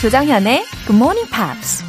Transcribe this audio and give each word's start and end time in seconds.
조장현의 0.00 0.64
Good 0.86 0.94
Morning 0.94 1.28
Pops. 1.28 1.82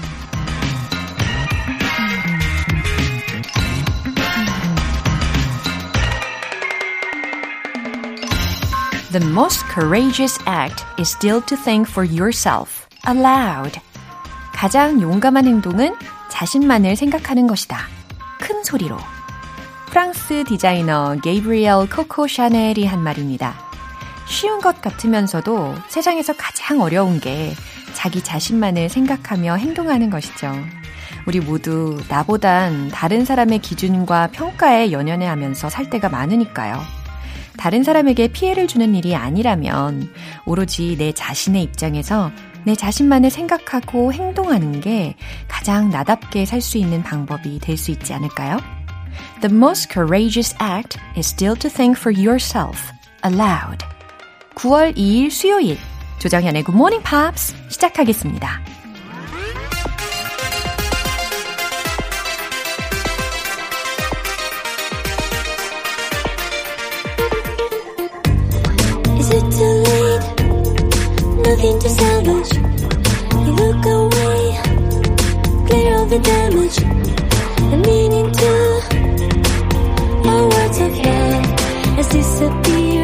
The 9.11 9.23
most 9.29 9.63
courageous 9.71 10.39
act 10.47 10.83
is 10.97 11.15
still 11.15 11.39
to 11.45 11.55
think 11.55 11.87
for 11.87 12.03
yourself 12.03 12.87
aloud. 13.07 13.79
가장 14.53 14.99
용감한 14.99 15.45
행동은 15.45 15.95
자신만을 16.29 16.95
생각하는 16.95 17.45
것이다. 17.45 17.77
큰 18.39 18.63
소리로. 18.63 18.97
프랑스 19.91 20.43
디자이너 20.45 21.17
게이브리엘 21.21 21.87
코코 21.87 22.27
샤넬이 22.27 22.87
한 22.87 23.03
말입니다. 23.03 23.53
쉬운 24.25 24.61
것 24.61 24.81
같으면서도 24.81 25.75
세상에서 25.89 26.33
가장 26.33 26.81
어려운 26.81 27.19
게 27.19 27.53
자기 27.93 28.21
자신만을 28.21 28.89
생각하며 28.89 29.55
행동하는 29.55 30.09
것이죠. 30.09 30.53
우리 31.25 31.39
모두 31.39 32.01
나보단 32.09 32.89
다른 32.89 33.25
사람의 33.25 33.59
기준과 33.59 34.27
평가에 34.31 34.91
연연해 34.91 35.25
하면서 35.25 35.69
살 35.69 35.89
때가 35.89 36.09
많으니까요. 36.09 36.81
다른 37.57 37.83
사람에게 37.83 38.29
피해를 38.29 38.67
주는 38.67 38.95
일이 38.95 39.15
아니라면 39.15 40.13
오로지 40.45 40.95
내 40.97 41.11
자신의 41.11 41.61
입장에서 41.63 42.31
내 42.63 42.75
자신만을 42.75 43.29
생각하고 43.29 44.13
행동하는 44.13 44.79
게 44.79 45.15
가장 45.47 45.89
나답게 45.89 46.45
살 46.45 46.61
수 46.61 46.77
있는 46.77 47.03
방법이 47.03 47.59
될 47.59 47.77
수 47.77 47.91
있지 47.91 48.13
않을까요? 48.13 48.57
The 49.41 49.53
most 49.53 49.89
courageous 49.91 50.55
act 50.61 50.97
is 51.17 51.27
still 51.27 51.55
to 51.59 51.69
think 51.69 51.99
for 51.99 52.13
yourself 52.17 52.79
aloud. 53.25 53.85
9월 54.55 54.95
2일 54.95 55.29
수요일 55.31 55.77
조정현의 56.19 56.63
Good 56.63 56.75
Morning 56.77 57.03
Pops 57.03 57.55
시작하겠습니다. 57.69 58.61
Nothing 71.49 71.79
to 71.79 71.89
salvage. 71.89 72.55
You 73.33 73.53
look 73.55 73.85
away, 73.85 74.61
clear 75.67 75.95
all 75.95 76.05
the 76.05 76.19
damage. 76.19 76.79
And 77.73 77.85
meaning 77.85 78.31
to 78.31 78.49
our 80.29 80.43
words 80.47 80.79
of 80.79 80.97
love 80.99 81.45
has 81.97 82.07
disappeared. 82.09 82.98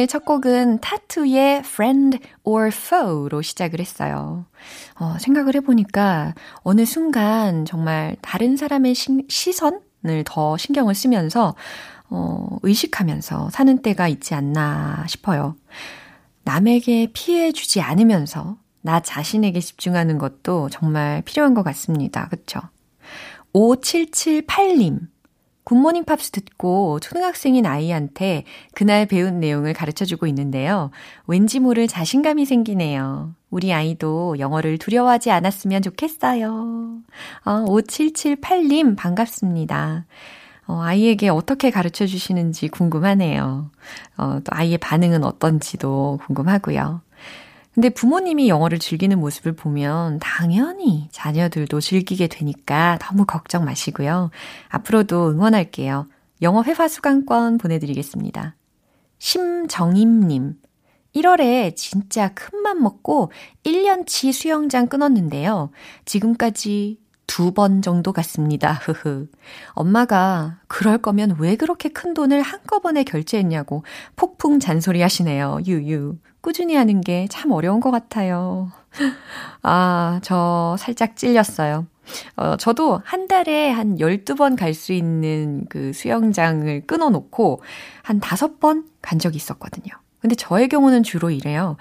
오늘 0.00 0.06
첫 0.06 0.24
곡은 0.24 0.78
타투의 0.78 1.58
Friend 1.58 2.18
or 2.42 2.68
Foe로 2.68 3.42
시작을 3.42 3.80
했어요. 3.80 4.46
어, 4.98 5.16
생각을 5.20 5.54
해보니까 5.56 6.32
어느 6.62 6.86
순간 6.86 7.66
정말 7.66 8.16
다른 8.22 8.56
사람의 8.56 8.94
시, 8.94 9.26
시선을 9.28 10.24
더 10.24 10.56
신경을 10.56 10.94
쓰면서 10.94 11.54
어, 12.08 12.56
의식하면서 12.62 13.50
사는 13.50 13.82
때가 13.82 14.08
있지 14.08 14.32
않나 14.34 15.04
싶어요. 15.06 15.54
남에게 16.44 17.10
피해 17.12 17.52
주지 17.52 17.82
않으면서 17.82 18.56
나 18.80 19.00
자신에게 19.00 19.60
집중하는 19.60 20.16
것도 20.16 20.70
정말 20.70 21.20
필요한 21.26 21.52
것 21.52 21.62
같습니다. 21.62 22.26
그쵸? 22.30 22.58
5778님. 23.52 25.08
굿모닝 25.64 26.04
팝스 26.04 26.30
듣고 26.30 27.00
초등학생인 27.00 27.66
아이한테 27.66 28.44
그날 28.74 29.06
배운 29.06 29.40
내용을 29.40 29.72
가르쳐 29.72 30.04
주고 30.04 30.26
있는데요. 30.26 30.90
왠지 31.26 31.60
모를 31.60 31.86
자신감이 31.86 32.44
생기네요. 32.44 33.34
우리 33.50 33.72
아이도 33.72 34.38
영어를 34.38 34.78
두려워하지 34.78 35.30
않았으면 35.30 35.82
좋겠어요. 35.82 36.98
어, 37.44 37.64
5778님 37.66 38.96
반갑습니다. 38.96 40.06
어, 40.66 40.80
아이에게 40.82 41.28
어떻게 41.28 41.70
가르쳐 41.70 42.06
주시는지 42.06 42.68
궁금하네요. 42.68 43.70
어, 44.16 44.40
또 44.44 44.50
아이의 44.50 44.78
반응은 44.78 45.24
어떤지도 45.24 46.20
궁금하고요. 46.26 47.00
근데 47.80 47.88
부모님이 47.88 48.50
영어를 48.50 48.78
즐기는 48.78 49.18
모습을 49.18 49.52
보면 49.52 50.18
당연히 50.18 51.08
자녀들도 51.12 51.80
즐기게 51.80 52.26
되니까 52.26 52.98
너무 53.00 53.24
걱정 53.24 53.64
마시고요. 53.64 54.28
앞으로도 54.68 55.30
응원할게요. 55.30 56.06
영어 56.42 56.62
회화 56.62 56.88
수강권 56.88 57.56
보내드리겠습니다. 57.56 58.54
심정임님. 59.18 60.56
1월에 61.14 61.74
진짜 61.74 62.34
큰맘 62.34 62.82
먹고 62.82 63.32
1년치 63.64 64.34
수영장 64.34 64.86
끊었는데요. 64.86 65.70
지금까지 66.04 66.98
두 67.30 67.52
번 67.54 67.80
정도 67.80 68.12
갔습니다. 68.12 68.72
흐흐. 68.72 69.28
엄마가 69.74 70.58
그럴 70.66 70.98
거면 70.98 71.36
왜 71.38 71.54
그렇게 71.54 71.88
큰 71.88 72.12
돈을 72.12 72.42
한꺼번에 72.42 73.04
결제했냐고 73.04 73.84
폭풍 74.16 74.58
잔소리 74.58 75.00
하시네요. 75.00 75.60
유유. 75.64 76.16
꾸준히 76.40 76.74
하는 76.74 77.00
게 77.02 77.26
참 77.30 77.52
어려운 77.52 77.78
것 77.80 77.90
같아요. 77.92 78.72
아, 79.62 80.18
저 80.24 80.74
살짝 80.78 81.16
찔렸어요. 81.16 81.86
어, 82.36 82.56
저도 82.56 83.00
한 83.04 83.28
달에 83.28 83.70
한 83.70 83.96
12번 83.98 84.56
갈 84.58 84.74
수 84.74 84.92
있는 84.92 85.66
그 85.68 85.92
수영장을 85.92 86.82
끊어놓고 86.86 87.62
한 88.02 88.18
5번 88.20 88.86
간 89.02 89.18
적이 89.20 89.36
있었거든요. 89.36 89.92
근데 90.20 90.34
저의 90.34 90.68
경우는 90.68 91.02
주로 91.04 91.30
이래요. 91.30 91.76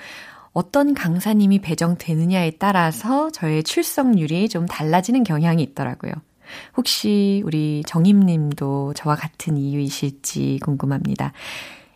어떤 0.51 0.93
강사님이 0.93 1.59
배정되느냐에 1.59 2.51
따라서 2.59 3.29
저의 3.31 3.63
출석률이 3.63 4.49
좀 4.49 4.65
달라지는 4.65 5.23
경향이 5.23 5.61
있더라고요. 5.63 6.13
혹시 6.75 7.41
우리 7.45 7.83
정임님도 7.85 8.93
저와 8.95 9.15
같은 9.15 9.57
이유이실지 9.57 10.59
궁금합니다. 10.63 11.33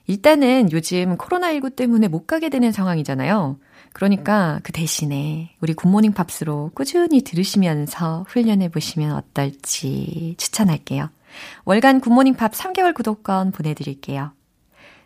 일단은 0.07 0.71
요즘 0.71 1.17
코로나19 1.17 1.75
때문에 1.75 2.07
못 2.07 2.27
가게 2.27 2.49
되는 2.49 2.71
상황이잖아요. 2.71 3.57
그러니까 3.93 4.59
그 4.63 4.71
대신에 4.71 5.55
우리 5.61 5.73
굿모닝 5.73 6.13
팝스로 6.13 6.71
꾸준히 6.73 7.21
들으시면서 7.21 8.25
훈련해 8.27 8.69
보시면 8.69 9.15
어떨지 9.15 10.35
추천할게요. 10.37 11.09
월간 11.65 12.01
굿모닝 12.01 12.35
팝 12.35 12.51
3개월 12.51 12.93
구독권 12.93 13.51
보내드릴게요. 13.51 14.31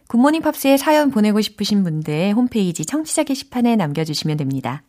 굿모닝 0.07 0.41
팝스에 0.41 0.77
사연 0.77 1.11
보내고 1.11 1.41
싶으신 1.41 1.83
분들 1.83 2.33
홈페이지 2.33 2.85
청취자 2.85 3.23
게시판에 3.23 3.75
남겨주시면 3.75 4.37
됩니다. 4.37 4.83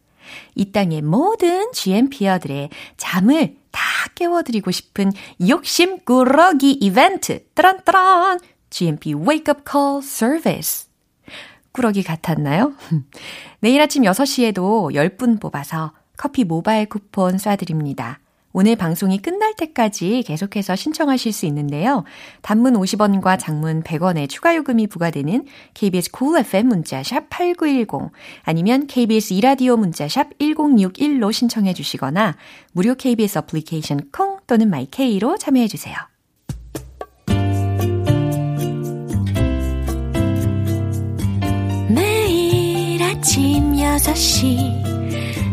이 0.55 0.73
땅의 0.73 1.03
모든 1.03 1.73
GMPer들의 1.72 2.71
잠을 2.97 3.56
다 3.71 3.81
깨워드리고 4.15 4.70
싶은 4.70 5.12
욕심 5.49 5.99
꾸러기 6.05 6.73
이벤트 6.73 7.44
따란따란 7.55 8.41
GMP 8.70 9.15
Wake 9.15 9.44
Up 9.49 9.62
Call 9.69 10.00
꾸러기 11.73 12.03
같았나요? 12.03 12.75
내일 13.61 13.81
아침 13.81 14.03
6시에도 14.03 14.93
10분 14.93 15.41
뽑아서 15.41 15.93
커피 16.17 16.44
모바일 16.44 16.88
쿠폰 16.88 17.37
쏴드립니다. 17.37 18.17
오늘 18.53 18.77
방송이 18.77 19.19
끝날 19.19 19.55
때까지 19.55 20.25
계속해서 20.27 20.75
신청하실 20.75 21.33
수 21.33 21.47
있는데요. 21.47 22.05
단문 22.41 22.75
50원과 22.75 23.39
장문 23.39 23.83
100원의 23.83 24.29
추가 24.29 24.56
요금이 24.56 24.87
부과되는 24.87 25.45
KBS 25.75 26.11
Cool 26.17 26.40
FM 26.41 26.69
문자샵 26.69 27.29
8910 27.29 28.11
아니면 28.43 28.87
KBS 28.87 29.35
2라디오 29.35 29.76
문자샵 29.77 30.39
1061로 30.39 31.33
신청해 31.33 31.75
주시거나 31.75 32.37
무료 32.73 32.95
KBS 32.95 33.39
어플리케이션 33.39 34.00
콩 34.12 34.39
또는 34.47 34.71
마이케이로 34.71 35.37
참여해 35.37 35.69
주세요. 35.69 35.95
매일 41.89 43.03
아침 43.03 43.75
6시 43.75 44.98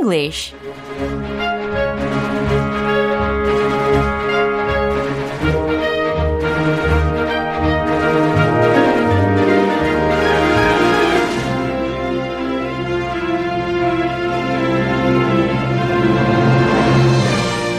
English. 0.00 0.54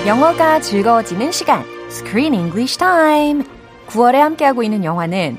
영어가 0.05 0.59
즐거워지는 0.59 1.31
시간. 1.31 1.63
Screen 1.89 2.35
English 2.35 2.77
Time. 2.77 3.43
9월에 3.87 4.17
함께하고 4.17 4.61
있는 4.61 4.83
영화는 4.83 5.37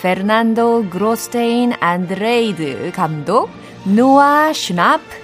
페르난도 0.00 0.88
그로스테인 0.88 1.74
안드레이드 1.78 2.90
감독, 2.94 3.50
노아 3.84 4.52
슈냅, 4.54 5.22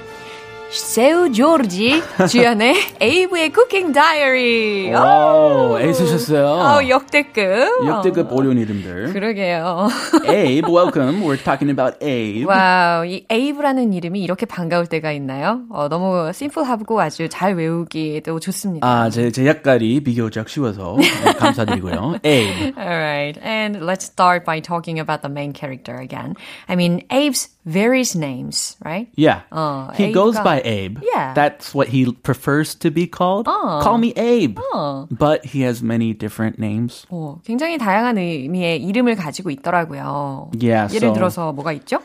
세우 0.89 1.31
조르지 1.31 2.03
주연의 2.31 2.75
에이브의 2.99 3.51
쿠킹 3.53 3.93
다이어리. 3.93 4.91
오, 4.95 5.79
애쓰셨어요. 5.79 6.47
어, 6.47 6.89
역대급. 6.89 7.87
역대급 7.87 8.33
어려운 8.33 8.57
이름들. 8.57 9.13
그러게요. 9.13 9.89
Abe, 10.27 10.63
welcome. 10.73 11.21
We're 11.23 11.37
talking 11.45 11.69
about 11.71 11.99
Abe. 12.03 12.47
Wow, 12.47 13.05
이 13.05 13.27
에이브라는 13.29 13.93
이름이 13.93 14.23
이렇게 14.23 14.47
반가울 14.47 14.87
때가 14.87 15.13
있나요? 15.13 15.61
어, 15.71 15.89
너무 15.91 16.33
심플하고 16.33 16.99
아주 17.03 17.29
잘 17.29 17.55
외우기도 17.55 18.41
좋습니다. 18.41 18.87
아, 18.89 19.11
제 19.11 19.31
역할이 19.31 20.01
비교적 20.01 20.49
쉬워서 20.49 20.97
네, 20.99 21.33
감사드리고요. 21.35 22.21
Abe. 22.25 22.73
Alright, 22.79 23.39
and 23.45 23.81
let's 23.85 24.05
start 24.07 24.47
by 24.47 24.63
talking 24.63 24.99
about 24.99 25.21
the 25.21 25.31
main 25.31 25.53
character 25.53 25.97
again. 26.01 26.35
I 26.67 26.77
mean, 26.77 27.03
Abe's 27.11 27.51
various 27.67 28.17
names, 28.17 28.79
right? 28.83 29.09
Yeah. 29.15 29.43
어, 29.53 29.91
he 29.95 30.13
goes 30.15 30.39
Abe가- 30.39 30.43
by 30.45 30.63
Abe. 30.65 30.78
Yeah. 31.02 31.34
That's 31.34 31.74
what 31.74 31.88
he 31.90 32.12
prefers 32.12 32.76
to 32.76 32.92
be 32.92 33.08
called. 33.08 33.46
Call 33.48 33.98
me 33.98 34.14
Abe. 34.16 34.60
But 35.10 35.46
he 35.46 35.62
has 35.62 35.82
many 35.82 36.14
different 36.14 36.60
names. 36.60 37.06
어, 37.10 37.40
굉장히 37.44 37.78
다양한 37.78 38.18
의미의 38.18 38.84
이름을 38.84 39.16
가지고 39.16 39.50
있더라고요. 39.52 40.52
Yeah, 40.60 40.88
예를 40.94 41.10
so- 41.10 41.14
들어서 41.14 41.54
뭐가 41.54 41.72
있죠? 41.80 42.00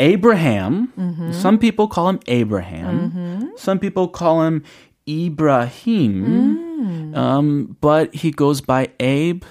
Abraham. 0.00 0.92
Some 1.32 1.58
people 1.58 1.88
call 1.88 2.08
him 2.08 2.20
Abraham. 2.28 3.50
Some 3.56 3.80
people 3.80 4.06
call 4.06 4.42
him 4.46 4.62
Ibrahim. 5.08 7.12
Um, 7.14 7.76
but 7.80 8.14
he 8.14 8.30
goes 8.30 8.60
by 8.60 8.88
Abe. 9.00 9.44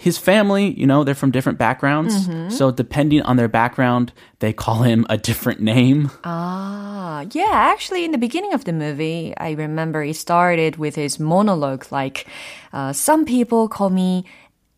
His 0.00 0.16
family, 0.16 0.78
you 0.78 0.86
know, 0.86 1.02
they're 1.02 1.14
from 1.16 1.32
different 1.32 1.58
backgrounds. 1.58 2.28
So 2.56 2.70
depending 2.70 3.20
on 3.22 3.36
their 3.36 3.48
background, 3.48 4.12
they 4.38 4.52
call 4.52 4.82
him 4.82 5.04
a 5.10 5.18
different 5.18 5.60
name. 5.60 6.10
Ah, 6.24 7.26
yeah, 7.32 7.50
actually, 7.50 8.04
in 8.04 8.12
the 8.12 8.18
beginning 8.18 8.54
of 8.54 8.62
the 8.64 8.72
movie, 8.72 9.34
I 9.36 9.50
remember 9.52 10.04
he 10.04 10.12
started 10.12 10.76
with 10.76 10.94
his 10.94 11.18
monologue 11.18 11.90
like, 11.90 12.26
uh, 12.72 12.92
some 12.92 13.24
people 13.24 13.66
call 13.68 13.90
me 13.90 14.24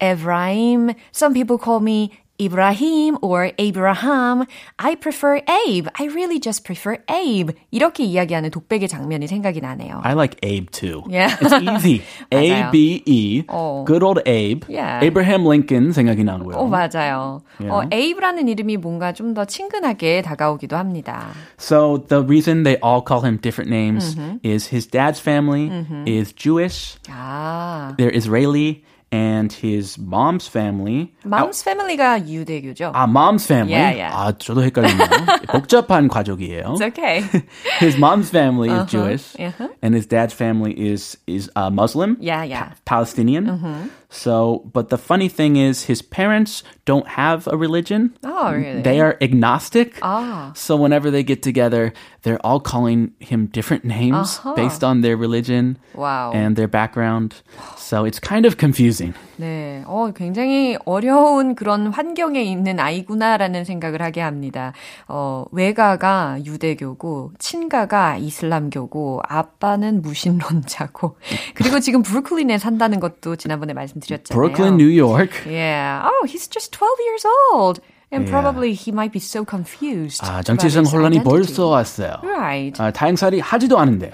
Ephraim, 0.00 0.94
some 1.12 1.34
people 1.34 1.58
call 1.58 1.81
me 1.81 2.19
Ibrahim 2.39 3.18
or 3.22 3.54
Abraham. 3.57 4.44
I 4.77 4.95
prefer 4.95 5.39
Abe. 5.48 5.88
I 5.98 6.07
really 6.07 6.38
just 6.38 6.66
prefer 6.66 6.98
Abe. 7.10 7.54
이렇게 7.72 8.04
이야기하는 8.04 8.51
독백의 8.51 8.89
장면이 8.89 9.25
생각이 9.27 9.62
나네요. 9.62 10.01
I 10.04 10.13
like 10.16 10.36
Abe 10.44 10.68
too. 10.69 11.04
Yeah. 11.07 11.31
It's 11.39 11.54
easy. 11.63 12.01
A 12.33 12.50
맞아요. 12.50 12.72
B 12.72 13.01
E. 13.06 13.44
어. 13.48 13.86
Good 13.88 14.04
old 14.04 14.19
Abe. 14.27 14.66
Yeah. 14.68 15.00
Abraham 15.01 15.45
Lincoln 15.45 15.94
생각이 15.94 16.25
나고요. 16.25 16.57
어, 16.57 16.68
맞아요. 16.68 17.39
Yeah. 17.57 17.72
어, 17.72 17.88
에이브라는 17.89 18.50
이름이 18.50 18.77
뭔가 18.77 19.13
좀 19.13 19.33
더 19.33 19.45
친근하게 19.45 20.22
다가오기도 20.22 20.75
합니다. 20.75 21.27
So 21.57 22.00
the 22.10 22.22
reason 22.22 22.63
they 22.63 22.75
all 22.83 23.00
call 23.01 23.22
him 23.24 23.38
different 23.38 23.69
names 23.72 24.18
is 24.44 24.68
his 24.68 24.88
dad's 24.88 25.19
family 25.22 25.72
is 26.06 26.33
Jewish, 26.33 26.98
아, 27.10 27.95
they're 27.98 28.12
Israeli, 28.13 28.83
and 29.12 29.54
his 29.54 29.98
mom's 29.98 30.48
family. 30.48 31.13
맘스 31.24 31.63
패밀리가 31.63 32.27
유대교죠? 32.27 32.92
아, 32.94 33.07
mom's 33.07 33.45
family. 33.45 33.74
Yeah, 33.74 33.92
yeah. 33.92 34.12
아, 34.13 34.33
저도 34.38 34.63
헷갈리네요. 34.63 35.48
복잡한 35.48 36.10
가족이에요. 36.10 36.75
It's 36.75 36.81
okay. 36.81 37.24
His 37.80 37.98
mom's 37.98 38.30
family 38.30 38.69
is 38.69 38.92
Jewish, 38.92 39.36
uh-huh. 39.39 39.69
and 39.81 39.95
his 39.95 40.06
dad's 40.06 40.33
family 40.33 40.74
is 40.74 41.18
is 41.27 41.50
uh, 41.56 41.69
Muslim. 41.69 42.18
Yeah, 42.19 42.44
yeah. 42.44 42.74
Palestinian. 42.86 43.89
So, 44.10 44.63
but 44.72 44.88
the 44.89 44.98
funny 44.98 45.27
thing 45.27 45.57
is, 45.57 45.83
his 45.92 46.01
parents 46.01 46.63
don't 46.86 47.07
have 47.19 47.48
a 47.51 47.57
religion. 47.57 48.16
Oh, 48.24 48.54
really? 48.54 48.81
They 48.81 49.01
are 49.01 49.18
agnostic. 49.19 50.00
Ah. 50.01 50.51
So 50.56 50.77
whenever 50.77 51.12
they 51.12 51.22
get 51.24 51.42
together, 51.44 51.92
they're 52.24 52.39
all 52.45 52.62
calling 52.62 53.12
him 53.19 53.48
different 53.51 53.83
names 53.83 54.39
Uh-huh. 54.39 54.56
based 54.56 54.83
on 54.86 55.01
their 55.01 55.18
religion 55.18 55.77
Wow. 55.94 56.31
and 56.33 56.56
their 56.56 56.69
background. 56.69 57.44
So 57.75 58.06
it's 58.06 58.19
kind 58.19 58.45
of 58.45 58.56
confusing. 58.57 59.13
네, 59.38 59.83
어, 59.86 60.13
굉장히 60.16 60.77
어려운 60.86 61.56
그런 61.56 61.88
환경에 61.88 62.42
있는 62.42 62.80
아이구나라는 62.80 63.66
생각을 63.66 64.01
하게 64.01 64.22
합니다. 64.22 64.72
어, 65.10 65.44
외가가 65.51 66.38
유대교고, 66.45 67.33
친가가 67.38 68.16
이슬람교고, 68.18 69.22
아빠는 69.27 70.01
무신론자고, 70.01 71.18
그리고 71.54 71.80
지금 71.81 72.01
브루클린에 72.01 72.57
산다는 72.57 73.01
것도 73.01 73.36
지난번에 73.36 73.74
말씀 73.74 73.99
드렸잖아요. 74.00 74.35
Brooklyn, 74.35 74.76
New 74.76 74.88
York. 74.91 75.47
Yeah. 75.47 76.08
Oh, 76.08 76.26
he's 76.26 76.49
just 76.49 76.73
12 76.73 76.99
years 77.00 77.25
old. 77.52 77.81
And 78.12 78.29
probably 78.29 78.73
he 78.73 78.91
might 78.91 79.12
be 79.12 79.20
so 79.20 79.44
confused. 79.44 80.20
아, 80.25 80.43
his 80.43 80.76
혼란이. 80.93 81.23
벌써 81.23 81.69
왔어요. 81.69 82.19
Right. 82.25 82.82
아, 82.82 82.91
다행살이 82.91 83.38
하지도 83.38 83.79
않은데 83.79 84.11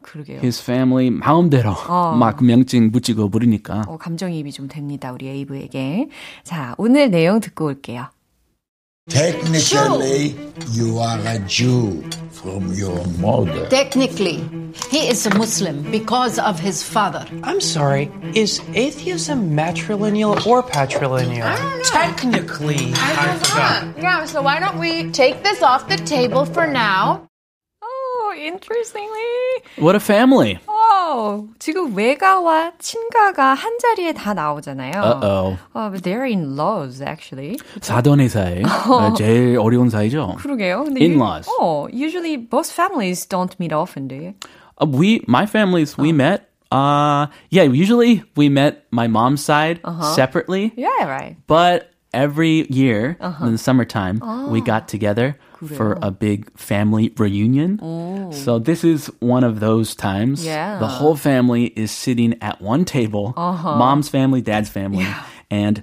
그러게요. 0.00 0.38
his 0.38 0.62
family 0.62 1.10
마음대로 1.10 1.74
막 2.18 2.42
명칭 2.42 2.90
붙이고 2.90 3.28
부르니까 3.28 3.82
어, 3.86 3.98
감정이입이 3.98 4.50
좀 4.52 4.68
됩니다. 4.68 5.12
우리 5.12 5.28
에이브에게. 5.28 6.08
자, 6.42 6.74
오늘 6.78 7.10
내용 7.10 7.40
듣고 7.40 7.66
올게요. 7.66 8.06
Technically, 9.10 10.34
you 10.70 10.98
are 10.98 11.18
a 11.26 11.38
Jew 11.40 12.02
from 12.30 12.72
your 12.72 13.06
mother. 13.18 13.66
Technically, 13.68 14.42
he 14.90 15.08
is 15.08 15.26
a 15.26 15.34
Muslim 15.36 15.82
because 15.90 16.38
of 16.38 16.58
his 16.58 16.82
father. 16.82 17.26
I'm 17.42 17.60
sorry, 17.60 18.10
is 18.34 18.62
atheism 18.72 19.50
matrilineal 19.50 20.46
or 20.46 20.62
patrilineal? 20.62 21.42
I 21.42 21.56
don't 21.56 21.78
know. 21.78 21.84
Technically, 21.84 22.92
I 22.94 23.38
forgot. 23.42 24.02
Yeah, 24.02 24.24
so 24.24 24.40
why 24.40 24.58
don't 24.58 24.78
we 24.78 25.10
take 25.10 25.42
this 25.42 25.62
off 25.62 25.86
the 25.86 25.98
table 25.98 26.46
for 26.46 26.66
now? 26.66 27.28
Oh, 27.82 28.34
interestingly. 28.38 29.84
What 29.84 29.96
a 29.96 30.00
family 30.00 30.58
어, 31.03 31.43
지금 31.59 31.95
외가와 31.95 32.71
친가가 32.79 33.53
한 33.53 33.77
자리에 33.79 34.13
다 34.13 34.33
나오잖아요. 34.33 34.93
Uh-oh. 35.01 35.57
어, 35.73 35.91
but 35.91 36.01
they're 36.03 36.23
in 36.25 36.55
laws, 36.55 37.01
actually. 37.01 37.57
사돈의 37.81 38.29
사이. 38.29 38.63
네, 38.63 39.13
제일 39.17 39.57
어려운 39.59 39.89
사이죠. 39.89 40.35
그러게요. 40.39 40.83
근데 40.85 41.01
In-laws. 41.03 41.49
유- 41.49 41.57
어, 41.61 41.87
usually 41.91 42.37
both 42.37 42.71
families 42.71 43.25
don't 43.27 43.53
meet 43.59 43.73
often, 43.73 44.07
do 44.07 44.15
you? 44.15 44.33
Uh, 44.81 44.85
we, 44.87 45.21
my 45.27 45.45
families, 45.45 45.97
we 45.97 46.11
met. 46.13 46.47
Uh, 46.71 47.25
yeah, 47.49 47.63
usually 47.63 48.23
we 48.37 48.47
met 48.47 48.85
my 48.91 49.07
mom's 49.07 49.43
side 49.43 49.81
separately, 50.15 50.71
Yeah, 50.77 51.03
right. 51.05 51.35
but 51.47 51.89
every 52.13 52.67
year 52.69 53.17
in 53.41 53.51
the 53.53 53.57
summertime 53.57 54.21
we 54.51 54.61
got 54.61 54.87
together 54.87 55.35
for 55.68 55.98
a 56.02 56.10
big 56.10 56.50
family 56.58 57.12
reunion. 57.16 57.78
Oh. 57.82 58.30
So 58.32 58.58
this 58.58 58.84
is 58.84 59.06
one 59.20 59.44
of 59.44 59.60
those 59.60 59.94
times. 59.94 60.44
Yeah. 60.44 60.78
The 60.78 60.86
whole 60.86 61.16
family 61.16 61.66
is 61.66 61.90
sitting 61.90 62.36
at 62.42 62.60
one 62.60 62.84
table. 62.84 63.34
Uh-huh. 63.36 63.76
Mom's 63.76 64.08
family, 64.08 64.40
dad's 64.40 64.68
family. 64.68 65.06
And 65.54 65.82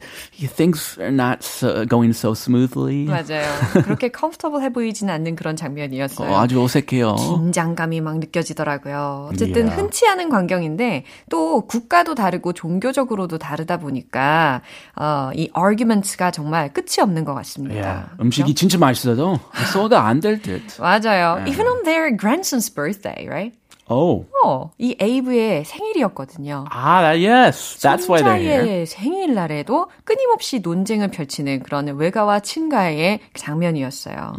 things 0.57 0.97
are 0.99 1.11
not 1.15 1.43
so, 1.43 1.85
going 1.85 2.11
so 2.11 2.33
smoothly. 2.33 3.05
맞아요. 3.07 3.47
그렇게 3.83 4.11
comfortable해 4.15 4.69
보이진 4.73 5.09
않는 5.09 5.35
그런 5.37 5.55
장면이었어요. 5.55 6.29
어, 6.29 6.39
아주 6.41 6.61
어색해요. 6.61 7.15
긴장감이 7.15 8.01
막 8.01 8.19
느껴지더라고요. 8.19 9.29
어쨌든 9.31 9.61
Yeah. 9.67 9.75
흔치 9.81 10.07
않은 10.07 10.29
광경인데 10.29 11.05
또 11.29 11.61
국가도 11.61 12.15
다르고 12.15 12.51
종교적으로도 12.53 13.37
다르다 13.37 13.77
보니까 13.77 14.61
어, 14.95 15.29
이 15.35 15.49
arguments가 15.55 16.31
정말 16.31 16.73
끝이 16.73 16.99
없는 17.01 17.23
것 17.23 17.33
같습니다. 17.35 17.87
Yeah. 17.87 18.09
음식이 18.19 18.53
진짜 18.55 18.77
맛있어도 18.77 19.39
소화가 19.71 20.05
안될 20.07 20.41
듯. 20.41 20.61
맞아요. 20.79 21.43
Even 21.47 21.65
on 21.67 21.83
their 21.83 22.11
grandson's 22.17 22.69
birthday, 22.73 23.27
right? 23.27 23.55
Oh. 23.91 24.25
어, 24.45 24.71
이 24.77 24.95
에이브의 24.99 25.65
생일이었거든요. 25.65 26.65
Ah, 26.71 27.01
that, 27.01 27.19
yes. 27.19 27.77
That's 27.79 28.07
why 28.07 28.21
they're 28.23 28.39
here. 28.39 28.85
생일날에도 28.85 29.87
끊임없이 30.05 30.59
논쟁을 30.59 31.09
펼치는 31.09 31.63
그런 31.63 31.87
외가와 31.87 32.39
친가의 32.39 33.19
장면이었어요. 33.33 34.33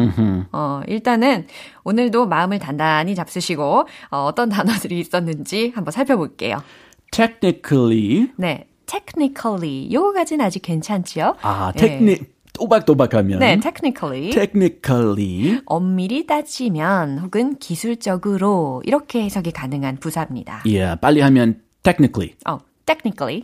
어, 0.52 0.80
일단은 0.88 1.46
오늘도 1.84 2.26
마음을 2.26 2.58
단단히 2.58 3.14
잡수시고 3.14 3.86
어, 4.10 4.24
어떤 4.24 4.48
단어들이 4.48 4.98
있었는지 4.98 5.72
한번 5.74 5.92
살펴볼게요. 5.92 6.62
Technically. 7.10 8.30
네, 8.36 8.66
technically 8.86 9.92
요거까지는 9.92 10.44
아직 10.44 10.62
괜찮지요? 10.62 11.36
아, 11.42 11.72
네. 11.76 11.80
테크닉 11.88 12.32
또박또박하면. 12.52 13.38
네, 13.38 13.58
technically. 13.60 14.30
technically. 14.30 15.60
엄밀히 15.66 16.26
따지면 16.26 17.18
혹은 17.18 17.56
기술적으로 17.58 18.82
이렇게 18.84 19.22
해석이 19.22 19.52
가능한 19.52 19.96
부사입니다. 19.98 20.62
Yeah, 20.66 21.00
빨리 21.00 21.20
하면 21.20 21.60
technically. 21.82 22.34
어, 22.46 22.58
technically. 22.86 23.40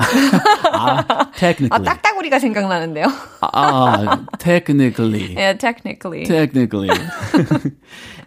아, 0.73 1.31
technically. 1.33 1.71
아, 1.71 1.83
딱따구리가 1.83 2.39
생각나는데요. 2.39 3.07
아, 3.41 4.27
technically. 4.39 5.35
네, 5.35 5.57
technically. 5.57 6.25
technically. 6.25 6.91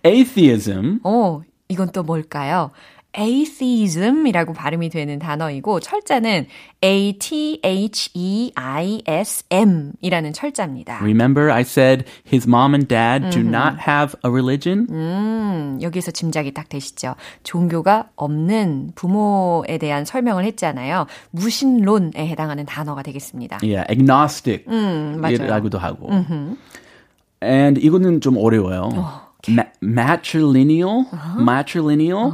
Atheism. 0.04 1.00
어, 1.04 1.42
이건 1.68 1.92
또 1.92 2.04
뭘까요? 2.04 2.72
Atheism이라고 3.18 4.54
발음이 4.54 4.90
되는 4.90 5.20
단어이고 5.20 5.80
철자는 5.80 6.48
a 6.84 7.18
t 7.20 7.60
h 7.64 8.10
e 8.14 8.52
i 8.56 9.02
s 9.06 9.44
m이라는 9.52 10.34
철자입니다. 10.34 11.00
Remember 11.02 11.52
I 11.52 11.62
said 11.62 12.06
his 12.32 12.48
mom 12.48 12.74
and 12.74 12.88
dad 12.88 13.30
do 13.30 13.42
not 13.42 13.78
have 13.88 14.16
a 14.26 14.32
religion? 14.32 14.88
음, 14.90 15.80
여기서 15.82 16.12
짐작이 16.12 16.54
딱 16.54 16.70
되시죠? 16.70 17.16
종교가 17.44 18.10
없는 18.16 18.92
부모에 18.96 19.78
대한 19.78 20.06
설명을 20.06 20.46
했잖아요. 20.46 21.08
무신론에 21.32 22.28
해당하는 22.28 22.66
단어가 22.66 23.04
되겠습니다. 23.04 23.60
Yeah, 23.62 23.86
agnostic. 23.92 24.66
음, 24.68 25.18
맞아요. 25.20 25.36
이라고도 25.36 25.78
하고. 25.78 26.10
And 27.44 27.82
이거는 27.82 28.22
좀 28.22 28.38
어려워요. 28.38 28.90
Ma- 29.50 29.66
matrilineal, 29.82 31.06
matrilineal, 31.40 32.32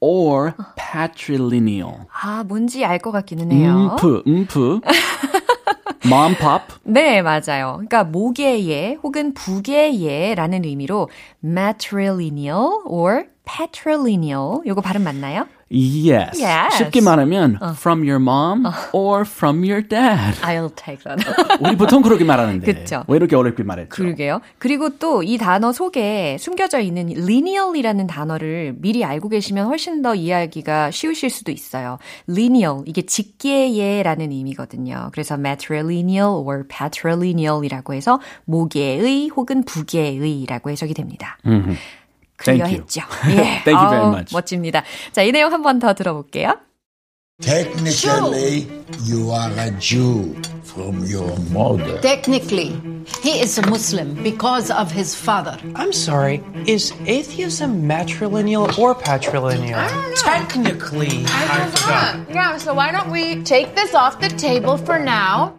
or 0.00 0.54
patrilineal. 0.76 2.06
아, 2.22 2.44
뭔지 2.44 2.84
알 2.84 2.98
것 2.98 3.10
같기는 3.12 3.50
해요. 3.52 3.96
음프, 3.96 4.22
음프. 4.26 4.80
Mom, 6.06 6.34
pop. 6.36 6.62
네, 6.84 7.20
맞아요. 7.22 7.74
그러니까 7.76 8.04
모계예 8.04 8.96
혹은 9.02 9.34
부계예라는 9.34 10.64
의미로 10.64 11.08
matrilineal 11.44 12.80
or 12.86 13.26
patrilineal. 13.44 14.60
요거 14.66 14.80
발음 14.80 15.02
맞나요? 15.04 15.46
Yes. 15.72 16.42
Yes. 16.42 16.78
쉽게 16.78 17.00
말하면 17.00 17.58
from 17.76 18.00
your 18.02 18.16
mom 18.20 18.66
or 18.92 19.22
from 19.24 19.62
your 19.64 19.80
dad. 19.86 20.34
I'll 20.42 20.68
take 20.74 21.04
that. 21.04 21.22
우리 21.62 21.76
보통 21.76 22.02
그렇게 22.02 22.24
말하는데 22.24 22.66
그쵸. 22.66 23.04
왜 23.06 23.16
이렇게 23.16 23.36
어렵게 23.36 23.62
말했죠? 23.62 23.88
그러게요. 23.90 24.40
그리고 24.58 24.98
또 24.98 25.20
이 25.22 25.38
단어 25.38 25.70
속에 25.72 26.38
숨겨져 26.40 26.80
있는 26.80 27.10
lineal이라는 27.10 28.06
단어를 28.08 28.74
미리 28.78 29.04
알고 29.04 29.28
계시면 29.28 29.66
훨씬 29.66 30.02
더 30.02 30.14
이해하기가 30.14 30.90
쉬우실 30.90 31.30
수도 31.30 31.52
있어요. 31.52 31.98
lineal 32.28 32.82
이게 32.86 33.02
직계예라는 33.02 34.32
의미거든요. 34.32 35.10
그래서 35.12 35.34
matrilineal 35.34 36.30
or 36.44 36.64
patrilineal이라고 36.66 37.94
해서 37.94 38.18
모계의 38.44 39.28
혹은 39.28 39.62
부계의라고 39.64 40.70
해석이 40.70 40.94
됩니다. 40.94 41.38
You. 41.44 41.76
클리어했죠. 42.39 43.01
예. 43.29 43.63
Thank 43.63 43.79
you 43.79 43.89
very 43.89 44.01
아우, 44.03 44.09
much. 44.11 44.33
멋집니다. 44.33 44.83
자, 45.11 45.21
이 45.21 45.31
내용 45.31 45.51
한 45.53 45.61
번 45.61 45.79
더 45.79 45.93
들어볼게요. 45.93 46.55
Technically, 47.41 48.65
you 49.03 49.29
are 49.31 49.51
a 49.59 49.69
Jew 49.79 50.33
from 50.63 51.03
your 51.05 51.35
mother. 51.51 51.99
Technically, 51.99 52.71
he 53.21 53.41
is 53.41 53.57
a 53.57 53.67
Muslim 53.67 54.15
because 54.23 54.71
of 54.71 54.89
his 54.91 55.13
father. 55.15 55.57
I'm 55.75 55.91
sorry, 55.91 56.41
is 56.65 56.93
atheism 57.05 57.83
matrilineal 57.87 58.71
or 58.79 58.95
patrilineal? 58.95 59.75
Technically, 60.23 61.25
I 61.27 61.67
forgot. 61.75 62.19
Yeah, 62.33 62.57
so 62.57 62.73
why 62.73 62.91
don't 62.91 63.11
we 63.11 63.43
take 63.43 63.75
this 63.75 63.93
off 63.93 64.19
the 64.21 64.29
table 64.29 64.77
for 64.77 64.97
now? 64.97 65.58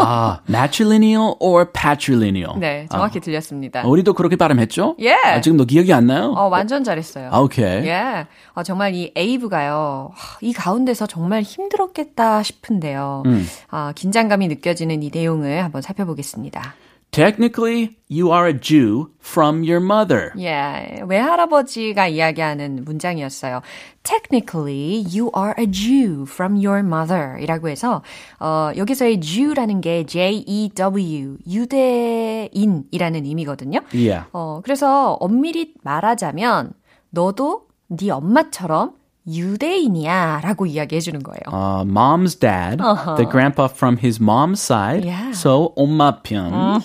아, 0.00 0.40
matrilineal 0.48 1.34
or 1.38 1.66
patrilineal? 1.72 2.58
네, 2.58 2.86
정확히 2.90 3.20
들렸습니다. 3.20 3.82
아, 3.82 3.86
우리도 3.86 4.14
그렇게 4.14 4.36
발음했죠? 4.36 4.96
예. 5.00 5.12
아, 5.12 5.40
지금도 5.40 5.66
기억이 5.66 5.92
안 5.92 6.06
나요? 6.06 6.32
어, 6.36 6.48
완전 6.48 6.82
잘했어요. 6.84 7.28
아, 7.30 7.40
오케이. 7.40 7.86
예. 7.86 8.26
어, 8.54 8.62
정말 8.62 8.94
이 8.94 9.12
에이브가요, 9.14 10.10
하, 10.14 10.38
이 10.40 10.52
가운데서 10.52 11.06
정말 11.06 11.42
힘들었겠다 11.42 12.42
싶은데요. 12.42 13.22
음. 13.26 13.46
아, 13.68 13.92
긴장감이 13.94 14.48
느껴지는 14.48 15.02
이 15.02 15.10
내용을 15.12 15.62
한번 15.62 15.82
살펴보겠습니다. 15.82 16.74
Technically, 17.12 17.96
you 18.08 18.30
are 18.30 18.46
a 18.46 18.52
Jew 18.52 19.10
from 19.20 19.64
your 19.64 19.80
mother. 19.84 20.30
예, 20.38 21.02
외할아버지가 21.08 22.06
이야기하는 22.06 22.84
문장이었어요. 22.84 23.62
Technically, 24.04 25.04
you 25.12 25.30
are 25.36 25.54
a 25.58 25.66
Jew 25.66 26.22
from 26.22 26.54
your 26.54 26.78
mother. 26.78 27.36
이라고 27.40 27.68
해서, 27.68 28.02
어, 28.38 28.70
여기서의 28.76 29.20
Jew라는 29.20 29.80
게 29.80 30.04
J-E-W, 30.04 31.38
유대인이라는 31.48 33.24
의미거든요. 33.24 33.80
Yeah. 33.92 34.26
어, 34.32 34.60
그래서 34.62 35.14
엄밀히 35.14 35.74
말하자면, 35.82 36.74
너도 37.10 37.66
네 37.88 38.10
엄마처럼 38.10 38.99
유대인이야 39.32 40.40
라고 40.42 40.66
이야기해 40.66 41.00
주는 41.00 41.22
거예요. 41.22 41.40
Uh, 41.52 41.84
mom's 41.84 42.34
dad, 42.34 42.78
the 43.16 43.24
grandpa 43.24 43.68
from 43.68 43.96
his 43.96 44.20
mom's 44.20 44.60
side. 44.60 45.04
Yeah. 45.04 45.32
So 45.32 45.72
엄마 45.76 46.22
편. 46.22 46.80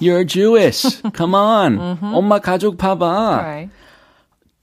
You're 0.00 0.24
Jewish. 0.24 0.82
Come 1.14 1.34
on. 1.34 1.98
엄마 2.00 2.38
가족 2.40 2.76
봐봐. 2.78 3.42
Right. 3.42 3.70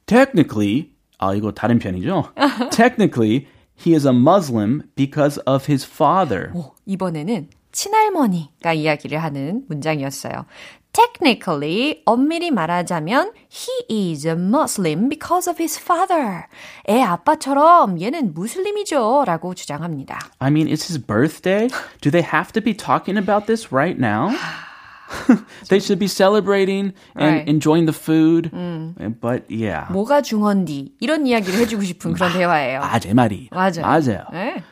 Technically, 0.05 0.89
아 1.19 1.33
이거 1.33 1.51
다른 1.51 1.79
편이죠. 1.79 2.31
Technically, 2.71 3.47
he 3.75 3.93
is 3.93 4.05
a 4.05 4.13
Muslim 4.13 4.83
because 4.95 5.37
of 5.45 5.65
his 5.69 5.85
father. 5.85 6.51
오, 6.55 6.73
이번에는 6.85 7.49
친할머니가 7.77 8.73
이야기를 8.73 9.19
하는 9.19 9.63
문장이었어요. 9.69 10.45
Technically, 10.93 12.01
엄밀히 12.05 12.49
말하자면 12.49 13.33
he 13.51 14.11
is 14.11 14.25
a 14.27 14.33
Muslim 14.33 15.09
because 15.09 15.47
of 15.47 15.61
his 15.61 15.79
father. 15.79 16.45
애 16.89 17.03
아빠처럼 17.03 18.01
얘는 18.01 18.33
무슬림이죠 18.33 19.25
라고 19.27 19.53
주장합니다. 19.53 20.17
I 20.39 20.49
mean, 20.49 20.67
it's 20.67 20.87
his 20.89 20.97
birthday. 20.97 21.67
Do 22.01 22.09
they 22.09 22.25
have 22.25 22.51
to 22.53 22.63
be 22.63 22.73
talking 22.75 23.15
about 23.15 23.45
this 23.45 23.71
right 23.71 23.99
now? 23.99 24.31
they 25.69 25.79
should 25.79 25.99
be 25.99 26.07
celebrating 26.07 26.93
and 27.15 27.45
Right. 27.45 27.47
enjoying 27.47 27.85
the 27.85 27.93
food. 27.93 28.49
But 29.21 29.45
yeah. 29.53 29.85
뭐가 29.93 30.23
중헌디 30.23 30.95
이런 30.99 31.27
이야기를 31.27 31.59
해주고 31.59 31.83
싶은 31.83 32.13
그런 32.13 32.33
대화예요. 32.33 32.81
아, 32.81 32.97
제 32.97 33.13
말이. 33.13 33.49
맞아요. 33.51 33.81
맞아요. 33.83 34.23
네. 34.33 34.63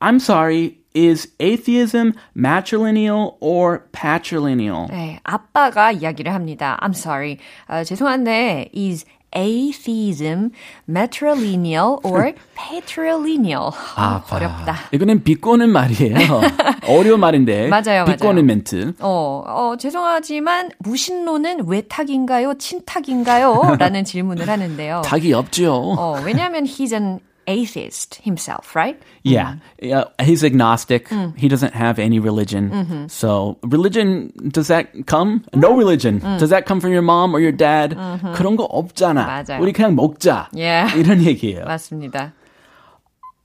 I'm 0.00 0.16
sorry. 0.16 0.81
Is 0.94 1.28
atheism 1.40 2.12
matrilineal 2.36 3.36
or 3.40 3.84
patrilineal? 3.92 4.88
네, 4.90 5.18
아빠가 5.24 5.90
이야기를 5.90 6.32
합니다. 6.34 6.78
I'm 6.82 6.90
sorry. 6.94 7.38
아, 7.66 7.82
죄송한데, 7.82 8.70
is 8.76 9.06
atheism 9.34 10.50
matrilineal 10.86 11.98
or 12.04 12.34
patrilineal? 12.54 13.70
아, 13.96 14.22
어렵다. 14.30 14.76
이거는 14.92 15.24
비꼬는 15.24 15.70
말이에요. 15.70 16.16
어려운 16.86 17.20
말인데. 17.20 17.68
맞아요, 17.68 18.04
비꼬는 18.04 18.34
맞아요. 18.34 18.42
멘트. 18.44 18.94
어, 19.00 19.42
어, 19.46 19.76
죄송하지만 19.78 20.72
무신론은 20.78 21.66
외탁인가요? 21.68 22.54
친탁인가요? 22.58 23.76
라는 23.78 24.04
질문을 24.04 24.46
하는데요. 24.48 25.00
닭이 25.06 25.32
없죠. 25.32 25.72
어, 25.96 26.20
왜냐하면 26.24 26.64
he's 26.64 26.92
an 26.92 27.20
atheist 27.47 28.15
himself, 28.23 28.75
right? 28.75 29.01
Yeah. 29.23 29.55
yeah. 29.81 30.05
He's 30.21 30.43
agnostic. 30.43 31.07
He 31.37 31.47
doesn't 31.47 31.73
have 31.73 31.97
any 31.97 32.19
religion. 32.19 33.07
So, 33.07 33.57
religion, 33.63 34.33
does 34.49 34.67
that 34.67 35.07
come? 35.07 35.45
No 35.55 35.73
religion. 35.75 36.19
Does 36.39 36.49
that 36.49 36.65
come 36.65 36.81
from 36.81 36.91
your 36.91 37.01
mom 37.03 37.33
or 37.33 37.39
your 37.39 37.53
dad? 37.53 37.95
그런 38.35 38.57
거 38.57 38.65
없잖아. 38.65 39.25
맞아요. 39.25 39.61
우리 39.61 39.71
그냥 39.71 39.95
먹자. 39.95 40.49
Yeah. 40.53 40.91
이런 40.93 41.23
얘기예요. 41.23 41.63
맞습니다. 41.65 42.33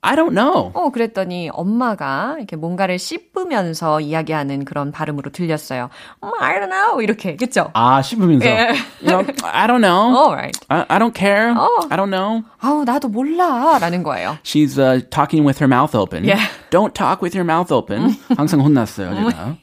I 0.02 0.16
don't 0.16 0.32
know. 0.34 0.72
어, 0.74 0.90
그랬더니 0.92 1.50
엄마가 1.52 2.36
이렇게 2.38 2.56
뭔가를 2.56 3.00
씹으면서 3.00 4.00
이야기하는 4.00 4.64
그런 4.64 4.92
발음으로 4.92 5.32
들렸어요. 5.32 5.90
음, 6.24 6.32
I 6.40 6.60
don't 6.60 6.70
know. 6.70 7.02
이렇게, 7.02 7.36
그쵸? 7.36 7.72
아, 7.74 8.02
씹으면서. 8.02 8.46
예. 8.46 8.70
No, 9.04 9.24
I 9.44 9.68
don't 9.68 9.82
know. 9.82 10.16
Alright. 10.16 10.60
I, 10.70 10.86
I 10.88 11.00
don't 11.00 11.16
care. 11.18 11.52
어. 11.52 11.68
I 11.90 11.98
don't 11.98 12.12
know. 12.12 12.44
아우, 12.60 12.84
나도 12.86 13.10
몰라. 13.10 13.78
라는 13.80 14.04
거예요. 14.04 14.38
She's 14.44 14.78
uh, 14.80 15.02
talking 15.10 15.44
with 15.46 15.60
her 15.60 15.68
mouth 15.68 15.96
open. 15.96 16.24
Yeah. 16.24 16.48
Don't 16.70 16.94
talk 16.94 17.22
with 17.22 17.36
your 17.36 17.46
mouth 17.46 17.72
open. 17.74 18.16
항상 18.38 18.62
혼났어요, 18.62 19.14
제가. 19.14 19.58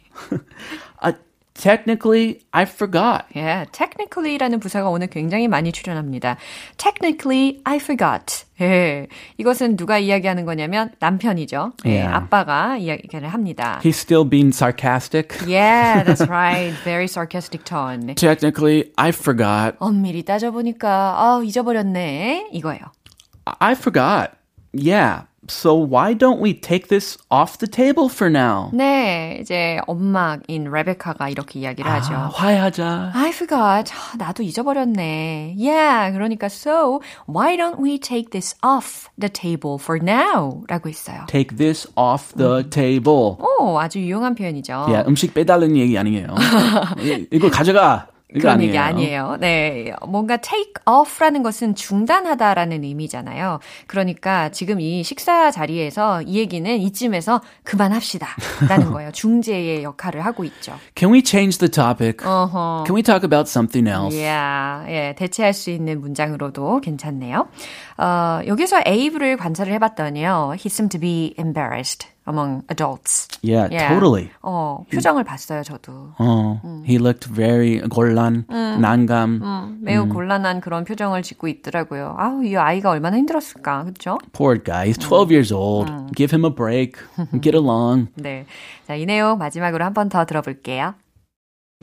아, 1.56 1.60
technically, 1.60 2.40
I 2.50 2.64
forgot. 2.64 3.24
예, 3.36 3.66
technically라는 3.72 4.58
부사가 4.60 4.88
오늘 4.90 5.06
굉장히 5.06 5.48
많이 5.48 5.72
출연합니다. 5.72 6.36
Technically, 6.76 7.60
I 7.64 7.76
forgot. 7.76 8.44
예, 8.60 9.06
이것은 9.38 9.76
누가 9.76 9.98
이야기하는 9.98 10.44
거냐면 10.44 10.90
남편이죠. 10.98 11.72
예, 11.86 11.90
Yeah. 11.94 12.14
아빠가 12.16 12.76
이야기를 12.76 13.28
합니다. 13.28 13.80
He's 13.82 13.96
still 13.96 14.28
being 14.28 14.52
sarcastic. 14.54 15.28
Yeah, 15.46 16.02
that's 16.04 16.28
right. 16.28 16.74
Very 16.84 17.04
sarcastic 17.06 17.64
tone. 17.64 18.14
Technically, 18.14 18.90
I 18.96 19.10
forgot. 19.10 19.76
엄밀히 19.78 20.24
따져보니까 20.24 20.88
아 21.16 21.40
잊어버렸네 21.44 22.48
이거예요. 22.52 22.80
I 23.60 23.72
forgot. 23.72 24.32
Yeah. 24.72 25.26
So 25.47 25.73
why 25.73 26.13
don't 26.13 26.39
we 26.41 26.53
take 26.53 26.89
this 26.89 27.17
off 27.31 27.57
the 27.57 27.67
table 27.67 28.05
for 28.07 28.29
now? 28.29 28.69
네, 28.71 29.39
이제 29.41 29.79
엄마인 29.87 30.69
레베카가 30.71 31.29
이렇게 31.29 31.59
이야기를 31.61 31.89
하죠. 31.89 32.13
아, 32.13 32.29
화해하자. 32.31 33.11
I 33.15 33.29
forgot. 33.29 33.91
아, 33.91 34.17
나도 34.17 34.43
잊어버렸네. 34.43 35.55
Yeah, 35.57 36.11
그러니까 36.11 36.45
so 36.51 37.01
why 37.27 37.55
don't 37.57 37.79
we 37.81 37.97
take 37.97 38.29
this 38.29 38.53
off 38.61 39.09
the 39.17 39.29
table 39.31 39.79
for 39.81 39.97
now? 39.99 40.61
라고 40.67 40.87
했어요. 40.89 41.25
Take 41.27 41.57
this 41.57 41.87
off 41.95 42.35
the 42.37 42.69
table. 42.69 43.37
오, 43.59 43.79
아주 43.79 43.99
유용한 43.99 44.35
표현이죠. 44.35 44.73
야, 44.91 45.03
음식 45.07 45.33
빼달라는 45.33 45.75
얘기 45.77 45.97
아니에요. 45.97 46.27
이- 46.99 47.27
이거 47.31 47.49
가져가. 47.49 48.07
그런 48.40 48.54
아니에요. 48.54 48.68
얘기 48.68 48.78
아니에요. 48.78 49.36
네. 49.40 49.92
뭔가 50.06 50.36
take 50.36 50.72
off라는 50.86 51.42
것은 51.42 51.74
중단하다라는 51.74 52.84
의미잖아요. 52.84 53.60
그러니까 53.86 54.50
지금 54.50 54.80
이 54.80 55.02
식사 55.02 55.50
자리에서 55.50 56.22
이 56.22 56.38
얘기는 56.38 56.68
이쯤에서 56.78 57.40
그만합시다. 57.64 58.26
라는 58.68 58.90
거예요. 58.92 59.10
중재의 59.12 59.82
역할을 59.84 60.24
하고 60.24 60.44
있죠. 60.44 60.74
Can 60.94 61.12
we 61.12 61.22
change 61.24 61.58
the 61.58 61.70
topic? 61.70 62.26
어허. 62.26 62.84
Can 62.86 62.96
we 62.96 63.02
talk 63.02 63.24
about 63.24 63.48
something 63.48 63.88
else? 63.88 64.14
Yeah, 64.16 64.90
예, 64.90 65.14
대체할 65.16 65.52
수 65.52 65.70
있는 65.70 66.00
문장으로도 66.00 66.80
괜찮네요. 66.80 67.48
어, 67.98 68.40
여기서 68.46 68.82
에이브를 68.86 69.36
관찰을 69.36 69.72
해봤더니요. 69.74 70.54
He 70.58 70.66
seemed 70.66 70.90
to 70.96 71.00
be 71.00 71.34
embarrassed 71.38 72.08
among 72.26 72.62
adults. 72.68 73.28
Yeah, 73.42 73.68
Yeah. 73.70 73.92
totally. 73.92 74.30
어, 74.42 74.84
표정을 74.90 75.24
봤어요, 75.24 75.62
저도. 75.62 76.14
어, 76.18 76.60
he 76.86 76.96
looked 76.96 77.28
very 77.32 77.80
곤란, 77.88 78.46
난감. 78.48 79.78
매우 79.82 80.08
곤란한 80.08 80.60
그런 80.60 80.84
표정을 80.84 81.22
짓고 81.22 81.48
있더라고요. 81.48 82.14
아우, 82.18 82.42
이 82.44 82.56
아이가 82.56 82.90
얼마나 82.90 83.16
힘들었을까, 83.18 83.84
그렇죠? 83.84 84.18
Poor 84.32 84.56
guy. 84.62 84.88
He's 84.88 84.98
12 84.98 85.30
years 85.30 85.52
old. 85.52 85.92
Give 86.14 86.34
him 86.34 86.44
a 86.46 86.50
break. 86.54 86.94
Get 87.42 87.54
along. 87.56 88.08
네. 88.16 88.46
자, 88.86 88.94
이 88.94 89.04
내용 89.06 89.36
마지막으로 89.38 89.84
한 89.84 89.92
번 89.92 90.08
더 90.08 90.24
들어볼게요. 90.24 90.94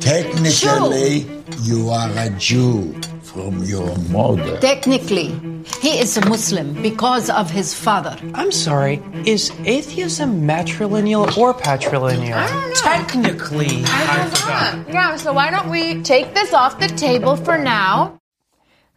Technically, 0.01 1.27
you 1.63 1.89
are 1.89 2.11
a 2.19 2.29
Jew 2.39 2.93
from 3.23 3.65
your 3.65 3.97
mother. 4.11 4.59
Technically, 4.61 5.33
he 5.81 5.99
is 5.99 6.17
a 6.19 6.25
Muslim 6.29 6.75
because 6.83 7.31
of 7.31 7.51
his 7.51 7.73
father. 7.73 8.15
I'm 8.35 8.53
sorry, 8.53 9.01
is 9.25 9.51
atheism 9.65 10.47
matrilineal 10.47 11.37
or 11.39 11.55
patrilineal? 11.55 12.37
Technically, 12.77 13.85
I 13.87 14.29
forgot. 14.29 14.93
Yeah, 14.93 15.17
so 15.17 15.33
why 15.33 15.51
don't 15.51 15.71
we 15.71 16.03
take 16.03 16.35
this 16.35 16.53
off 16.53 16.79
the 16.79 16.89
table 16.89 17.37
for 17.37 17.57
now? 17.57 18.19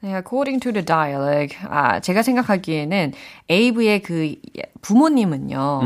네, 0.02 0.16
according 0.16 0.62
to 0.62 0.72
the 0.72 0.82
dialogue, 0.82 1.54
아, 1.68 2.00
제가 2.00 2.24
생각하기에는 2.24 3.12
에이브의 3.50 4.02
그 4.02 4.36
부모님은요, 4.82 5.82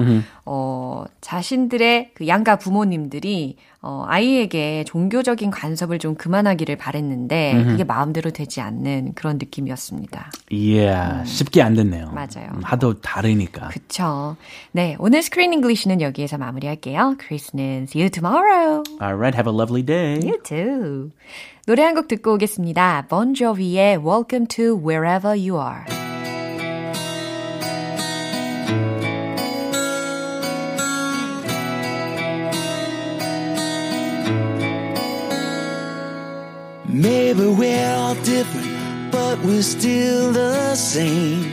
어, 0.50 1.04
자신들의 1.20 2.12
그 2.14 2.26
양가 2.26 2.56
부모님들이 2.56 3.56
어, 3.82 4.04
아이에게 4.08 4.82
종교적인 4.84 5.50
간섭을 5.50 5.98
좀 6.00 6.14
그만하기를 6.16 6.76
바랬는데, 6.76 7.64
그게 7.64 7.84
마음대로 7.84 8.30
되지 8.30 8.60
않는 8.60 9.12
그런 9.14 9.36
느낌이었습니다. 9.38 10.30
Yeah, 10.50 11.24
쉽게 11.30 11.62
안 11.62 11.74
됐네요. 11.74 12.06
맞아요. 12.10 12.50
음, 12.54 12.60
하도 12.64 13.00
다르니까. 13.00 13.68
그쵸. 13.68 14.36
네, 14.72 14.96
오늘 14.98 15.22
Screen 15.22 15.52
English는 15.52 16.00
여기에서 16.00 16.38
마무리할게요. 16.38 17.14
크리스는 17.18 17.84
see 17.88 18.02
you 18.02 18.10
tomorrow. 18.10 18.82
Alright, 19.00 19.36
have 19.36 19.46
a 19.46 19.54
lovely 19.56 19.84
day. 19.84 20.18
You 20.26 20.38
too. 20.42 21.10
노래 21.66 21.84
한 21.84 21.94
곡 21.94 22.08
듣고 22.08 22.32
오겠습니다. 22.34 23.06
Bon 23.08 23.34
Jovi의 23.34 23.98
Welcome 23.98 24.46
to 24.48 24.74
Wherever 24.76 25.38
You 25.38 25.60
Are. 25.60 26.17
Maybe 36.98 37.46
we're 37.46 37.94
all 37.94 38.16
different, 38.24 39.12
but 39.12 39.38
we're 39.44 39.62
still 39.62 40.32
the 40.32 40.74
same. 40.74 41.44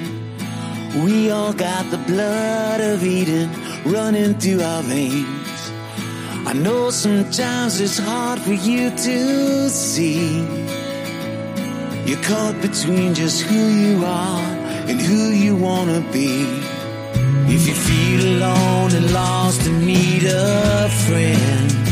We 1.05 1.29
all 1.29 1.53
got 1.53 1.91
the 1.91 1.99
blood 1.99 2.81
of 2.81 3.03
Eden 3.03 3.51
running 3.85 4.33
through 4.39 4.63
our 4.63 4.81
veins. 4.81 5.71
I 6.47 6.53
know 6.53 6.89
sometimes 6.89 7.79
it's 7.79 7.99
hard 7.99 8.39
for 8.39 8.53
you 8.53 8.89
to 8.89 9.69
see. 9.69 10.39
You're 12.07 12.23
caught 12.23 12.59
between 12.59 13.13
just 13.13 13.43
who 13.43 13.67
you 13.67 14.03
are 14.03 14.41
and 14.89 14.99
who 14.99 15.29
you 15.29 15.55
wanna 15.55 16.01
be. 16.11 16.41
If 17.53 17.67
you 17.67 17.75
feel 17.75 18.37
alone 18.37 18.95
and 18.95 19.13
lost 19.13 19.67
and 19.67 19.85
need 19.85 20.23
a 20.23 20.89
friend, 21.05 21.84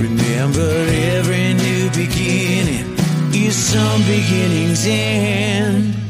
remember 0.00 0.70
every 1.18 1.52
new 1.54 1.90
beginning 1.90 2.96
is 3.34 3.54
some 3.54 4.00
beginning's 4.02 4.86
end. 4.86 6.09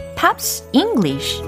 Pops 0.21 0.69
English 0.71 1.41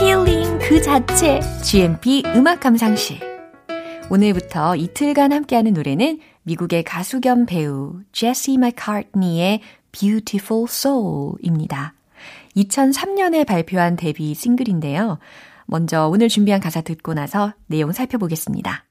힐링 0.00 0.58
그 0.60 0.80
자체 0.80 1.40
GMP 1.62 2.22
음악 2.34 2.60
감상실 2.60 3.20
오늘부터 4.08 4.76
이틀간 4.76 5.30
함께하는 5.30 5.74
노래는 5.74 6.20
미국의 6.44 6.82
가수 6.82 7.20
겸 7.20 7.44
배우 7.44 8.00
제시 8.12 8.56
맥카트니의 8.56 9.60
Beautiful 9.92 10.64
Soul입니다. 10.70 11.92
2003년에 12.56 13.46
발표한 13.46 13.96
데뷔 13.96 14.32
싱글인데요. 14.32 15.18
먼저 15.66 16.08
오늘 16.08 16.30
준비한 16.30 16.62
가사 16.62 16.80
듣고 16.80 17.12
나서 17.12 17.52
내용 17.66 17.92
살펴보겠습니다. 17.92 18.85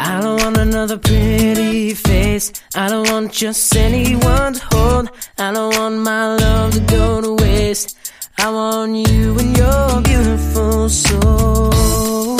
I 0.00 0.20
don't 0.20 0.40
want 0.40 0.56
another 0.56 0.96
pretty 0.96 1.92
face. 1.92 2.52
I 2.76 2.88
don't 2.88 3.10
want 3.10 3.32
just 3.32 3.74
anyone 3.76 4.54
to 4.54 4.64
hold. 4.72 5.10
I 5.38 5.52
don't 5.52 5.74
want 5.76 5.98
my 5.98 6.36
love 6.36 6.74
to 6.74 6.80
go 6.80 7.20
to 7.20 7.34
waste. 7.42 7.98
I 8.38 8.48
want 8.50 8.94
you 8.94 9.36
and 9.38 9.58
your 9.58 10.02
beautiful 10.02 10.88
soul. 10.88 12.38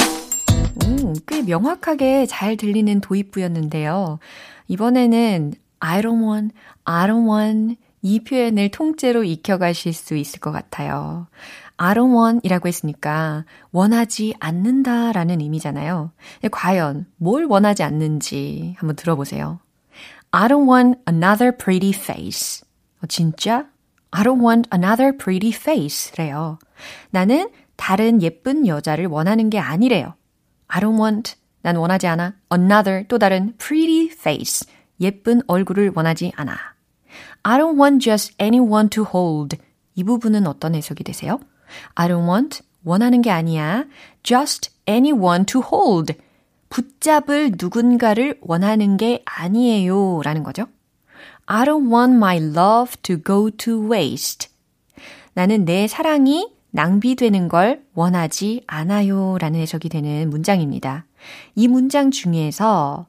오, 0.86 1.14
꽤 1.26 1.42
명확하게 1.42 2.26
잘 2.26 2.56
들리는 2.56 3.00
도입부였는데요. 3.00 4.20
이번에는 4.68 5.54
I 5.80 6.00
don't 6.00 6.22
want, 6.22 6.54
I 6.84 7.06
don't 7.08 7.26
want 7.26 7.78
이 8.02 8.20
표현을 8.20 8.70
통째로 8.70 9.24
익혀가실 9.24 9.92
수 9.92 10.16
있을 10.16 10.40
것 10.40 10.52
같아요. 10.52 11.26
I 11.76 11.94
don't 11.94 12.16
want 12.16 12.40
이라고 12.44 12.68
했으니까 12.68 13.44
원하지 13.70 14.34
않는다 14.40 15.12
라는 15.12 15.40
의미잖아요. 15.40 16.12
과연 16.50 17.06
뭘 17.16 17.44
원하지 17.44 17.82
않는지 17.82 18.74
한번 18.78 18.96
들어보세요. 18.96 19.60
I 20.30 20.48
don't 20.48 20.70
want 20.70 21.00
another 21.08 21.56
pretty 21.56 21.90
face. 21.90 22.62
어, 23.02 23.06
진짜? 23.06 23.66
I 24.10 24.24
don't 24.24 24.44
want 24.44 24.68
another 24.72 25.16
pretty 25.16 25.50
face 25.50 26.12
래요. 26.16 26.58
나는 27.10 27.50
다른 27.76 28.22
예쁜 28.22 28.66
여자를 28.66 29.06
원하는 29.06 29.50
게 29.50 29.58
아니래요. 29.58 30.14
I 30.66 30.80
don't 30.80 31.00
want, 31.00 31.36
난 31.62 31.76
원하지 31.76 32.06
않아. 32.08 32.34
Another, 32.52 33.06
또 33.08 33.18
다른 33.18 33.54
pretty 33.56 34.08
face. 34.12 34.66
예쁜 35.00 35.42
얼굴을 35.46 35.92
원하지 35.94 36.32
않아. 36.34 36.77
I 37.42 37.58
don't 37.58 37.78
want 37.80 38.04
just 38.04 38.34
anyone 38.40 38.88
to 38.90 39.04
hold. 39.04 39.56
이 39.94 40.04
부분은 40.04 40.46
어떤 40.46 40.74
해석이 40.74 41.04
되세요? 41.04 41.40
I 41.94 42.08
don't 42.08 42.28
want, 42.28 42.62
원하는 42.84 43.22
게 43.22 43.30
아니야. 43.30 43.84
just 44.22 44.70
anyone 44.88 45.44
to 45.46 45.62
hold. 45.62 46.14
붙잡을 46.68 47.52
누군가를 47.58 48.38
원하는 48.40 48.96
게 48.96 49.22
아니에요. 49.24 50.20
라는 50.22 50.42
거죠. 50.42 50.66
I 51.46 51.64
don't 51.64 51.92
want 51.92 52.16
my 52.16 52.36
love 52.36 52.96
to 53.02 53.16
go 53.24 53.50
to 53.50 53.90
waste. 53.90 54.50
나는 55.32 55.64
내 55.64 55.86
사랑이 55.86 56.52
낭비되는 56.70 57.48
걸 57.48 57.82
원하지 57.94 58.64
않아요. 58.66 59.38
라는 59.38 59.60
해석이 59.60 59.88
되는 59.88 60.28
문장입니다. 60.30 61.06
이 61.54 61.68
문장 61.68 62.10
중에서 62.10 63.06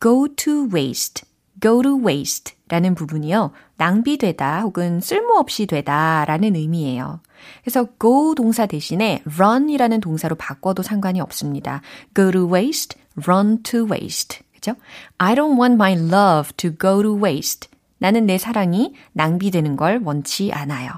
go 0.00 0.28
to 0.36 0.68
waste, 0.72 1.24
go 1.60 1.82
to 1.82 1.98
waste 1.98 2.54
라는 2.72 2.94
부분이요. 2.94 3.50
낭비되다 3.76 4.62
혹은 4.62 5.00
쓸모없이 5.00 5.66
되다 5.66 6.24
라는 6.24 6.56
의미예요. 6.56 7.20
그래서 7.60 7.86
go 8.00 8.34
동사 8.34 8.64
대신에 8.64 9.22
run이라는 9.26 10.00
동사로 10.00 10.36
바꿔도 10.36 10.82
상관이 10.82 11.20
없습니다. 11.20 11.82
go 12.16 12.30
to 12.30 12.50
waste, 12.50 12.98
run 13.26 13.62
to 13.62 13.84
waste. 13.84 14.40
그죠? 14.54 14.72
I 15.18 15.34
don't 15.34 15.60
want 15.60 15.74
my 15.74 15.92
love 15.92 16.54
to 16.56 16.70
go 16.70 17.02
to 17.02 17.22
waste. 17.22 17.68
나는 17.98 18.24
내 18.24 18.38
사랑이 18.38 18.94
낭비되는 19.12 19.76
걸 19.76 20.00
원치 20.02 20.50
않아요. 20.54 20.92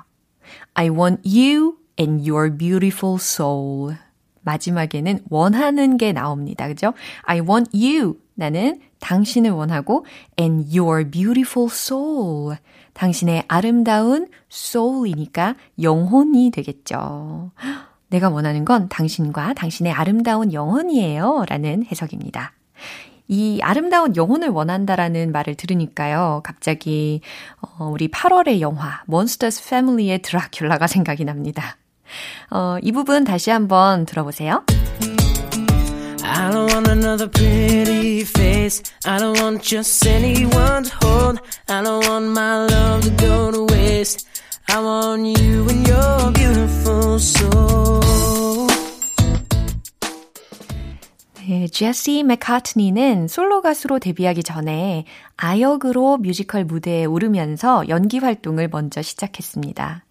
I 0.75 0.91
want 0.91 1.29
you 1.29 1.75
and 1.99 2.31
your 2.31 2.57
beautiful 2.57 3.17
soul. 3.17 3.97
마지막에는 4.43 5.25
원하는 5.29 5.97
게 5.97 6.13
나옵니다. 6.13 6.69
그죠? 6.69 6.93
I 7.23 7.41
want 7.41 7.73
you. 7.75 8.15
나는 8.35 8.81
당신을 9.05 9.51
원하고 9.51 10.07
and 10.41 10.77
your 10.77 11.09
beautiful 11.09 11.69
soul. 11.71 12.57
당신의 12.95 13.45
아름다운 13.49 14.29
soul이니까 14.51 15.57
영혼이 15.83 16.51
되겠죠. 16.51 17.51
내가 18.09 18.31
원하는 18.31 18.65
건 18.65 18.89
당신과 18.89 19.55
당신의 19.55 19.93
아름다운 19.93 20.53
영혼이에요. 20.53 21.45
라는 21.49 21.85
해석입니다. 21.85 22.53
이 23.29 23.61
아름다운 23.63 24.17
영혼을 24.17 24.49
원한다라는 24.49 25.33
말을 25.33 25.55
들으니까요. 25.55 26.43
갑자기 26.45 27.21
어, 27.61 27.87
우리 27.87 28.09
8월의 28.09 28.61
영화 28.61 29.03
몬스터스 29.07 29.69
패밀리의 29.69 30.21
드라큘라가 30.21 30.87
생각이 30.87 31.25
납니다. 31.25 31.77
어, 32.51 32.77
이 32.83 32.93
부분 32.93 33.25
다시 33.25 33.51
한번 33.51 34.07
들어보세요. 34.07 34.65
I 36.27 36.51
don't 36.51 36.73
want 36.73 36.89
another 36.89 37.29
pretty 37.29 38.25
face. 38.25 38.83
I 39.05 39.19
don't 39.19 39.39
want 39.39 39.63
just 39.63 40.07
anyone 40.07 40.85
to 40.85 40.97
hold. 41.03 41.41
I 41.69 41.83
don't 41.83 42.09
want 42.09 42.29
my 42.29 42.65
love 42.65 43.03
to 43.03 43.11
go 43.11 43.51
to 43.51 43.65
waste. 43.75 44.27
I 44.67 44.81
want 44.81 45.27
you 45.39 45.69
and 45.69 45.87
your 45.87 46.33
beautiful 46.33 47.19
soul. 47.19 48.54
네, 51.47 51.69
제시 51.69 52.23
맥카트니는 52.23 53.29
솔로 53.29 53.61
가수로 53.61 53.99
데뷔하기 53.99 54.43
전에 54.43 55.05
아역으로 55.37 56.17
뮤지컬 56.17 56.65
무대에 56.65 57.05
오르면서 57.05 57.87
연기 57.91 58.19
활동을 58.19 58.69
먼저 58.69 59.03
시작했습니다. 59.03 60.07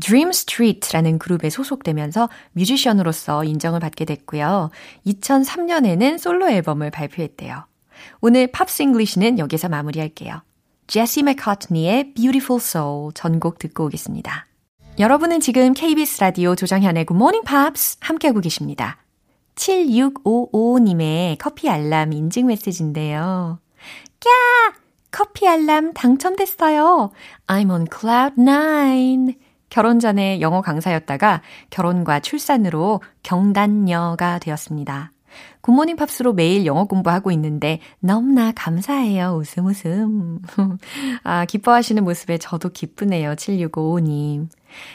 Dream 0.00 0.30
Street라는 0.30 1.20
그룹에 1.20 1.50
소속되면서 1.50 2.28
뮤지션으로서 2.52 3.44
인정을 3.44 3.78
받게 3.78 4.04
됐고요. 4.06 4.70
2003년에는 5.06 6.18
솔로 6.18 6.50
앨범을 6.50 6.90
발표했대요. 6.90 7.64
오늘 8.20 8.48
Pops 8.48 8.82
English는 8.82 9.38
여기서 9.38 9.68
마무리할게요. 9.68 10.42
제시 10.88 11.22
맥카트니의 11.22 12.14
Beautiful 12.14 12.60
Soul 12.60 13.12
전곡 13.14 13.60
듣고 13.60 13.84
오겠습니다. 13.84 14.48
여러분은 14.98 15.38
지금 15.38 15.74
KBS 15.74 16.20
라디오 16.20 16.56
조정현의 16.56 17.06
Good 17.06 17.16
Morning 17.16 17.46
Pops 17.46 17.98
함께하고 18.00 18.40
계십니다. 18.40 18.98
7655님의 19.54 21.36
커피 21.38 21.68
알람 21.68 22.12
인증 22.12 22.46
메시지인데요. 22.46 23.58
꺄! 24.20 24.30
커피 25.10 25.46
알람 25.46 25.92
당첨됐어요. 25.92 27.10
I'm 27.46 27.70
on 27.70 27.86
cloud 27.90 28.40
nine. 28.40 29.34
결혼 29.68 30.00
전에 30.00 30.40
영어 30.40 30.60
강사였다가 30.60 31.42
결혼과 31.70 32.20
출산으로 32.20 33.00
경단녀가 33.22 34.38
되었습니다. 34.38 35.12
굿모닝 35.62 35.96
팝스로 35.96 36.32
매일 36.32 36.66
영어 36.66 36.84
공부하고 36.84 37.30
있는데 37.32 37.80
너무나 38.00 38.52
감사해요. 38.52 39.38
웃음 39.40 39.66
웃음. 39.66 40.40
아, 41.24 41.44
기뻐하시는 41.44 42.02
모습에 42.04 42.38
저도 42.38 42.70
기쁘네요. 42.70 43.34
7655님. 43.34 44.48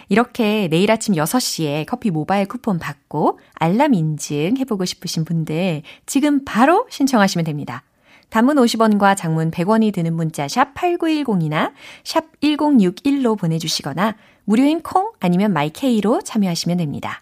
이렇게 0.10 0.68
내일 0.70 0.92
아침 0.92 1.16
6시에 1.16 1.86
커피 1.86 2.12
모바일 2.12 2.48
쿠폰 2.48 2.80
받고 2.80 3.40
알람 3.56 3.94
인증 3.94 4.58
해보고 4.58 4.86
싶으신 4.86 5.26
분들 5.26 5.84
지금 6.06 6.46
바로 6.46 6.88
신청하시면 6.90 7.46
됩니다. 7.46 7.84
단문 8.30 8.58
50원과 8.58 9.16
장문 9.16 9.52
100원이 9.52 9.94
드는 9.94 10.14
문자 10.14 10.48
샵 10.48 10.74
8910이나 10.74 11.72
샵 12.04 12.26
1061로 12.42 13.38
보내주시거나 13.38 14.16
무료인 14.44 14.82
콩 14.82 15.12
아니면 15.20 15.54
마이케이로 15.54 16.22
참여하시면 16.22 16.78
됩니다. 16.78 17.22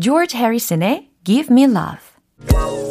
조지 0.00 0.36
해리슨의 0.36 1.10
Give 1.24 1.52
Me 1.52 1.64
Love 1.64 2.87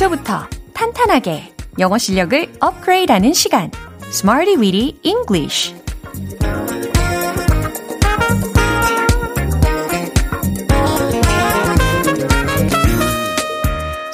기초부터 0.00 0.48
탄탄하게 0.72 1.54
영어 1.78 1.98
실력을 1.98 2.50
업그레이드하는 2.60 3.34
시간 3.34 3.70
Smarty 4.04 4.56
Weedy 4.56 4.98
English 5.02 5.74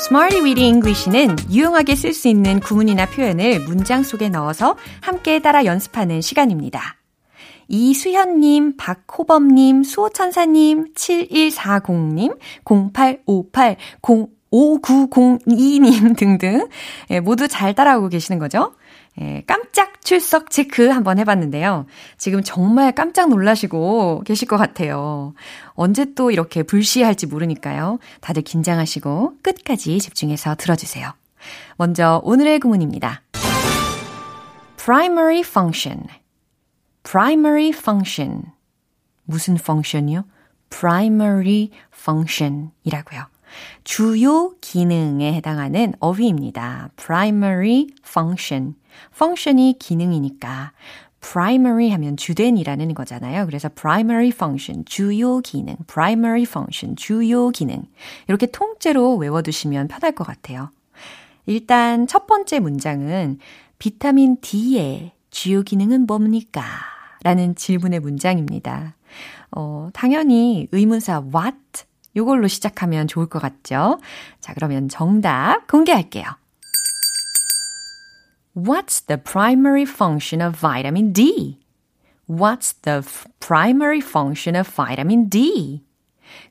Smarty 0.01 0.42
Weedy 0.42 0.66
English는 0.66 1.37
유용하게 1.53 1.94
쓸 1.94 2.12
수 2.12 2.27
있는 2.27 2.59
구문이나 2.59 3.07
표현을 3.07 3.61
문장 3.61 4.03
속에 4.03 4.29
넣어서 4.29 4.77
함께 5.01 5.38
따라 5.38 5.64
연습하는 5.64 6.20
시간입니다. 6.20 6.96
이수현님, 7.68 8.77
박호범님, 8.77 9.83
수호천사님, 9.83 10.94
7140님, 10.94 12.38
0858, 12.64 13.77
5902님 14.52 16.16
등등 16.18 16.68
예, 17.11 17.20
모두 17.20 17.48
잘 17.48 17.74
따라오고 17.74 18.09
계시는 18.09 18.38
거죠? 18.38 18.74
예, 19.20 19.42
깜짝 19.46 20.02
출석 20.02 20.50
체크 20.50 20.88
한번 20.88 21.18
해봤는데요. 21.18 21.87
지금 22.18 22.42
정말 22.42 22.92
깜짝 22.92 23.28
놀라시고 23.28 24.22
계실 24.24 24.46
것 24.46 24.56
같아요. 24.56 25.35
언제 25.70 26.14
또 26.14 26.30
이렇게 26.30 26.62
불시할지 26.62 27.26
모르니까요. 27.26 27.98
다들 28.20 28.42
긴장하시고 28.42 29.38
끝까지 29.42 29.98
집중해서 29.98 30.54
들어주세요. 30.56 31.12
먼저 31.76 32.20
오늘의 32.24 32.61
구문입니다. 32.61 33.22
primary 34.76 35.40
function. 35.40 36.04
primary 37.02 37.70
function. 37.70 38.44
무슨 39.24 39.54
function이요? 39.54 40.24
primary 40.70 41.70
function 41.92 42.70
이라고요. 42.85 43.36
주요 43.85 44.54
기능에 44.61 45.32
해당하는 45.35 45.94
어휘입니다. 46.00 46.90
primary 46.96 47.88
function. 48.04 48.74
function이 49.14 49.76
기능이니까 49.78 50.72
primary 51.20 51.90
하면 51.90 52.16
주된이라는 52.16 52.94
거잖아요. 52.94 53.46
그래서 53.46 53.68
primary 53.68 54.28
function, 54.28 54.85
주요 54.85 55.40
기능, 55.40 55.76
primary 55.87 56.42
function, 56.42 56.96
주요 56.96 57.50
기능. 57.50 57.82
이렇게 58.28 58.46
통째로 58.46 59.16
외워두시면 59.16 59.88
편할 59.88 60.12
것 60.12 60.24
같아요. 60.24 60.70
일단 61.46 62.06
첫 62.06 62.26
번째 62.26 62.61
문장은 62.61 63.38
비타민 63.78 64.37
D의 64.40 65.12
주요 65.30 65.62
기능은 65.62 66.06
뭡니까? 66.06 66.62
라는 67.22 67.54
질문의 67.54 68.00
문장입니다. 68.00 68.94
어, 69.50 69.88
당연히 69.92 70.68
의문사 70.72 71.22
what 71.35 71.56
요걸로 72.16 72.48
시작하면 72.48 73.07
좋을 73.07 73.26
것 73.26 73.38
같죠? 73.40 74.00
자, 74.40 74.55
그러면 74.55 74.88
정답 74.88 75.66
공개할게요. 75.68 76.24
What's 78.57 79.07
the 79.07 79.20
primary 79.22 79.83
function 79.83 80.40
of 80.40 80.59
vitamin 80.59 81.12
D? 81.12 81.61
What's 82.26 82.74
the 82.83 83.02
primary 83.38 84.00
function 84.00 84.57
of 84.57 84.68
vitamin 84.74 85.29
D? 85.29 85.85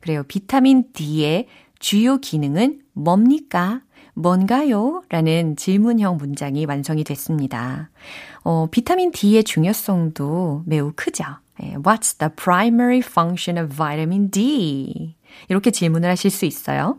그래요. 0.01 0.23
비타민 0.23 0.85
D의 0.93 1.47
주요 1.79 2.17
기능은 2.17 2.81
뭡니까? 2.93 3.81
뭔가요? 4.13 5.03
라는 5.09 5.55
질문형 5.57 6.17
문장이 6.17 6.65
완성이 6.65 7.03
됐습니다. 7.03 7.89
어, 8.43 8.67
비타민 8.71 9.11
D의 9.11 9.43
중요성도 9.43 10.63
매우 10.65 10.93
크죠. 10.95 11.23
What's 11.59 12.17
the 12.17 12.29
primary 12.33 12.99
function 12.99 13.57
of 13.57 13.75
vitamin 13.75 14.29
D? 14.29 15.14
이렇게 15.49 15.71
질문을 15.71 16.09
하실 16.09 16.31
수 16.31 16.45
있어요. 16.45 16.97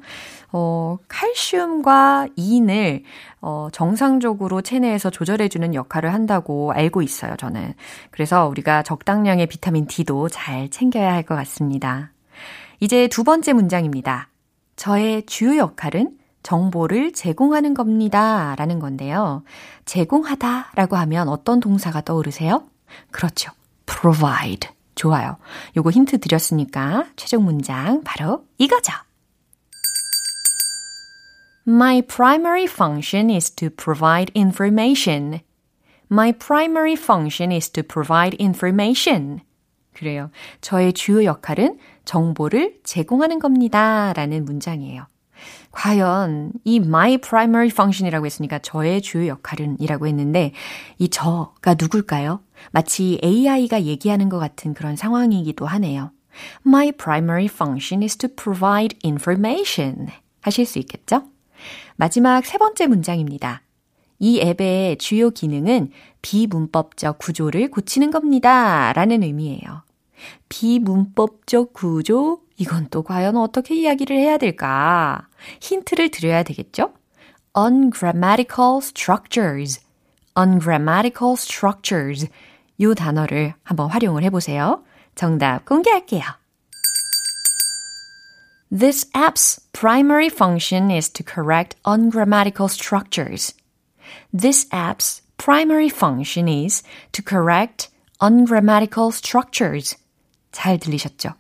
어, 0.53 0.97
칼슘과 1.09 2.29
인을 2.37 3.03
어, 3.41 3.69
정상적으로 3.73 4.63
체내에서 4.63 5.11
조절해주는 5.11 5.75
역할을 5.75 6.15
한다고 6.15 6.73
알고 6.73 7.03
있어요, 7.03 7.37
저는. 7.37 7.75
그래서 8.11 8.47
우리가 8.49 8.83
적당량의 8.83 9.47
비타민 9.49 9.87
D도 9.87 10.29
잘 10.29 10.69
챙겨야 10.71 11.13
할 11.13 11.25
것 11.25 11.35
같습니다. 11.35 12.13
이제 12.81 13.09
두 13.09 13.25
번째 13.25 13.53
문장입니다. 13.55 14.29
저의 14.77 15.25
주요 15.27 15.57
역할은 15.57 16.17
정보를 16.43 17.13
제공하는 17.13 17.75
겁니다. 17.75 18.55
라는 18.57 18.79
건데요. 18.79 19.43
제공하다 19.85 20.73
라고 20.77 20.97
하면 20.97 21.29
어떤 21.29 21.59
동사가 21.59 22.03
떠오르세요? 22.03 22.63
그렇죠. 23.11 23.51
provide. 23.87 24.76
좋아요. 24.97 25.37
요거 25.77 25.91
힌트 25.91 26.19
드렸으니까 26.19 27.07
최종 27.15 27.45
문장 27.45 28.03
바로 28.03 28.45
이거죠. 28.59 28.93
My 31.69 32.03
primary 32.03 32.65
function 32.65 33.31
is 33.31 33.51
to 33.53 33.71
provide 33.71 34.33
information. 34.37 35.41
My 36.11 36.33
primary 36.33 36.95
function 36.95 37.53
is 37.53 37.71
to 37.71 37.83
provide 37.83 38.37
information. 38.41 39.41
그래요. 39.93 40.31
저의 40.61 40.93
주요 40.93 41.25
역할은 41.25 41.79
정보를 42.05 42.79
제공하는 42.85 43.39
겁니다. 43.39 44.13
라는 44.15 44.45
문장이에요. 44.45 45.07
과연 45.77 46.53
이 46.65 46.77
my 46.77 47.19
primary 47.19 47.69
function이라고 47.69 48.25
했으니까 48.25 48.59
저의 48.61 49.03
주요 49.03 49.27
역할은 49.29 49.77
이라고 49.79 50.07
했는데 50.07 50.53
이 50.97 51.11
저가 51.11 51.75
누굴까요? 51.79 52.41
마치 52.73 53.21
AI가 53.23 53.83
얘기하는 53.83 54.31
것 54.31 54.39
같은 54.39 54.73
그런 54.73 54.97
상황이기도 54.97 55.67
하네요. 55.67 56.13
My 56.67 56.93
primary 56.93 57.45
function 57.45 58.03
is 58.03 58.17
to 58.17 58.31
provide 58.35 58.97
information. 59.05 60.09
하실 60.41 60.65
수 60.65 60.79
있겠죠? 60.79 61.25
마지막 61.97 62.47
세 62.47 62.57
번째 62.57 62.87
문장입니다. 62.87 63.61
이 64.19 64.41
앱의 64.41 64.97
주요 64.97 65.29
기능은 65.29 65.91
비문법적 66.23 67.19
구조를 67.19 67.71
고치는 67.71 68.11
겁니다. 68.11 68.95
라는 68.95 69.23
의미예요. 69.23 69.83
비문법적 70.49 71.75
구조? 71.75 72.46
이건 72.58 72.88
또 72.90 73.04
과연 73.04 73.38
어떻게 73.38 73.76
이야기를 73.76 74.18
해야 74.18 74.38
될까? 74.38 75.28
힌트를 75.62 76.10
드려야 76.10 76.44
되겠죠? 76.44 76.94
ungrammatical 77.58 78.78
structures. 78.78 79.82
ungrammatical 80.38 81.34
structures. 81.34 82.28
요 82.82 82.94
단어를 82.94 83.54
한번 83.64 83.90
활용을 83.90 84.24
해보세요. 84.24 84.84
정답 85.16 85.66
공개할게요. 85.66 86.24
This 88.72 89.10
app's 89.12 89.60
primary 89.74 90.28
function 90.28 90.90
is 90.90 91.10
to 91.12 91.26
correct 91.26 91.78
ungrammatical 91.86 92.70
structures. 92.70 93.54
This 94.32 94.68
app's 94.70 95.22
primary 95.38 95.90
function 95.90 96.48
is 96.48 96.84
to 97.12 97.22
correct 97.22 97.90
ungrammatical 98.22 99.10
structures. 99.10 99.98
잘 100.52 100.78
들리셨죠? 100.78 101.34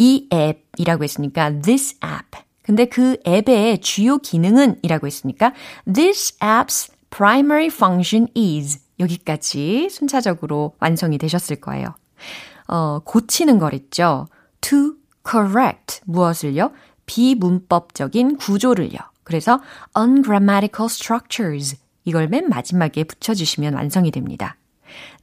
이 0.00 0.26
앱이라고 0.32 1.04
했으니까 1.04 1.60
this 1.60 1.96
app. 1.96 2.42
근데 2.62 2.86
그 2.86 3.18
앱의 3.26 3.82
주요 3.82 4.16
기능은 4.16 4.78
이라고 4.82 5.06
했으니까 5.06 5.52
this 5.92 6.38
app's 6.38 6.90
primary 7.10 7.66
function 7.66 8.26
is 8.34 8.80
여기까지 8.98 9.88
순차적으로 9.90 10.74
완성이 10.80 11.18
되셨을 11.18 11.56
거예요. 11.56 11.94
어, 12.66 13.00
고치는 13.04 13.58
거랬죠. 13.58 14.26
to 14.62 14.94
correct 15.28 16.00
무엇을요? 16.06 16.72
비문법적인 17.04 18.38
구조를요. 18.38 18.98
그래서 19.22 19.60
ungrammatical 19.98 20.86
structures 20.86 21.76
이걸 22.04 22.28
맨 22.28 22.48
마지막에 22.48 23.04
붙여주시면 23.04 23.74
완성이 23.74 24.10
됩니다. 24.10 24.56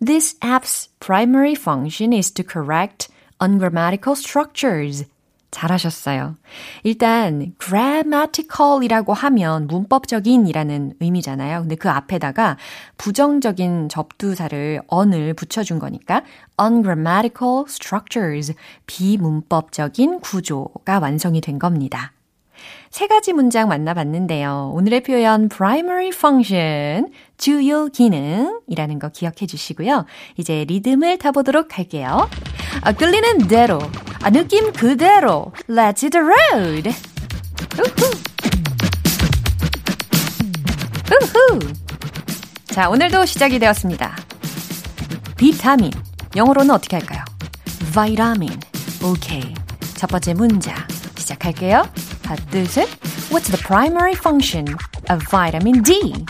This 0.05 0.37
app's 0.39 0.89
primary 0.99 1.53
function 1.53 2.13
is 2.13 2.31
to 2.33 2.45
correct 2.47 3.07
ungrammatical 3.41 4.15
structures. 4.17 5.05
잘하셨어요. 5.49 6.35
일단 6.83 7.53
grammatical이라고 7.57 9.13
하면 9.13 9.67
문법적인이라는 9.67 10.93
의미잖아요. 10.99 11.61
근데 11.61 11.75
그 11.75 11.89
앞에다가 11.89 12.57
부정적인 12.97 13.89
접두사를 13.89 14.81
on을 14.89 15.33
붙여준 15.33 15.79
거니까 15.79 16.23
ungrammatical 16.61 17.63
structures 17.67 18.53
비문법적인 18.87 20.19
구조가 20.19 20.99
완성이 20.99 21.39
된 21.39 21.59
겁니다. 21.59 22.11
세 22.89 23.07
가지 23.07 23.33
문장 23.33 23.67
만나봤는데요. 23.67 24.71
오늘의 24.73 25.03
표현 25.03 25.49
primary 25.49 26.09
function, 26.09 27.11
주요 27.37 27.87
기능이라는 27.87 28.99
거 28.99 29.09
기억해 29.09 29.45
주시고요. 29.47 30.05
이제 30.37 30.65
리듬을 30.67 31.17
타보도록 31.17 31.77
할게요. 31.77 32.29
아, 32.81 32.91
끌리는 32.93 33.47
대로, 33.47 33.79
아, 34.21 34.29
느낌 34.29 34.71
그대로, 34.71 35.51
let's 35.69 36.03
hit 36.03 36.09
the 36.11 36.25
road! 36.25 36.89
우후. 37.77 38.11
우후. 41.11 41.59
자, 42.65 42.89
오늘도 42.89 43.25
시작이 43.25 43.59
되었습니다. 43.59 44.15
비타민, 45.35 45.91
영어로는 46.35 46.71
어떻게 46.73 46.97
할까요? 46.97 47.23
vitamin, 47.93 48.59
오케이. 49.03 49.53
첫 49.95 50.07
번째 50.07 50.33
문장 50.35 50.75
시작할게요. 51.17 51.87
하나, 52.26 52.36
둘, 52.50 52.66
셋. 52.66 52.88
What's 53.30 53.50
the 53.50 53.60
primary 53.62 54.14
function 54.14 54.66
of 55.10 55.22
vitamin 55.30 55.82
D? 55.82 56.24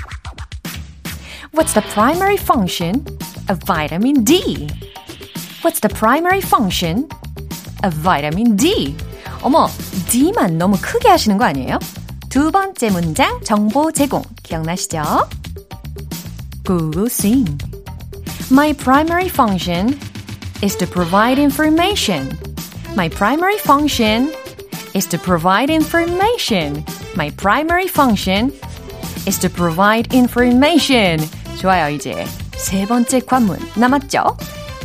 What's 1.53 1.75
the 1.75 1.83
primary 1.93 2.37
function 2.37 3.05
of 3.49 3.59
vitamin 3.67 4.25
D? 4.25 4.69
What's 5.63 5.81
the 5.81 5.89
primary 5.89 6.41
function 6.41 7.09
of 7.85 7.95
vitamin 7.95 8.57
D? 8.57 8.97
어머, 9.43 9.69
D만 10.09 10.59
너무 10.59 10.77
크게 10.81 11.09
하시는 11.09 11.37
거 11.37 11.45
아니에요? 11.45 11.79
두 12.29 12.51
번째 12.51 12.91
문장 12.91 13.41
정보 13.43 13.93
제공 13.93 14.23
기억나시죠? 14.43 15.29
Google 16.65 17.07
Sing. 17.07 17.59
My 18.51 18.73
primary 18.73 19.29
function 19.29 19.99
is 20.63 20.77
to 20.77 20.87
provide 20.87 21.39
information. 21.39 22.37
My 22.97 23.09
primary 23.09 23.59
function 23.59 24.33
is 24.97 25.07
to 25.09 25.19
provide 25.19 25.71
information. 25.71 26.85
My 27.17 27.31
primary 27.37 27.87
function 27.87 28.53
is 29.27 29.39
to 29.41 29.49
provide 29.49 30.13
information. 30.13 31.21
좋아요, 31.59 31.89
이제. 31.95 32.27
세 32.57 32.87
번째 32.87 33.21
관문 33.21 33.59
남았죠? 33.77 34.37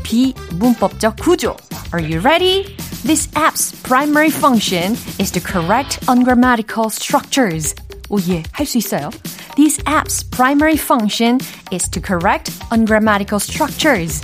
비문법적 0.04 1.18
구조. 1.18 1.56
Are 1.94 2.02
you 2.02 2.20
ready? 2.20 2.76
This 3.04 3.28
app's 3.36 3.72
primary 3.84 4.30
function 4.30 4.98
is 5.20 5.32
to 5.32 5.40
correct 5.40 6.00
ungrammatical 6.08 6.90
structures. 6.90 7.76
오, 8.10 8.20
예, 8.30 8.44
할 8.52 8.66
수 8.66 8.78
있어요. 8.78 9.10
This 9.56 9.80
app's 9.86 10.24
primary 10.32 10.78
function 10.78 11.40
is 11.72 11.90
to 11.90 12.02
correct 12.02 12.52
ungrammatical 12.72 13.40
structures. 13.40 14.22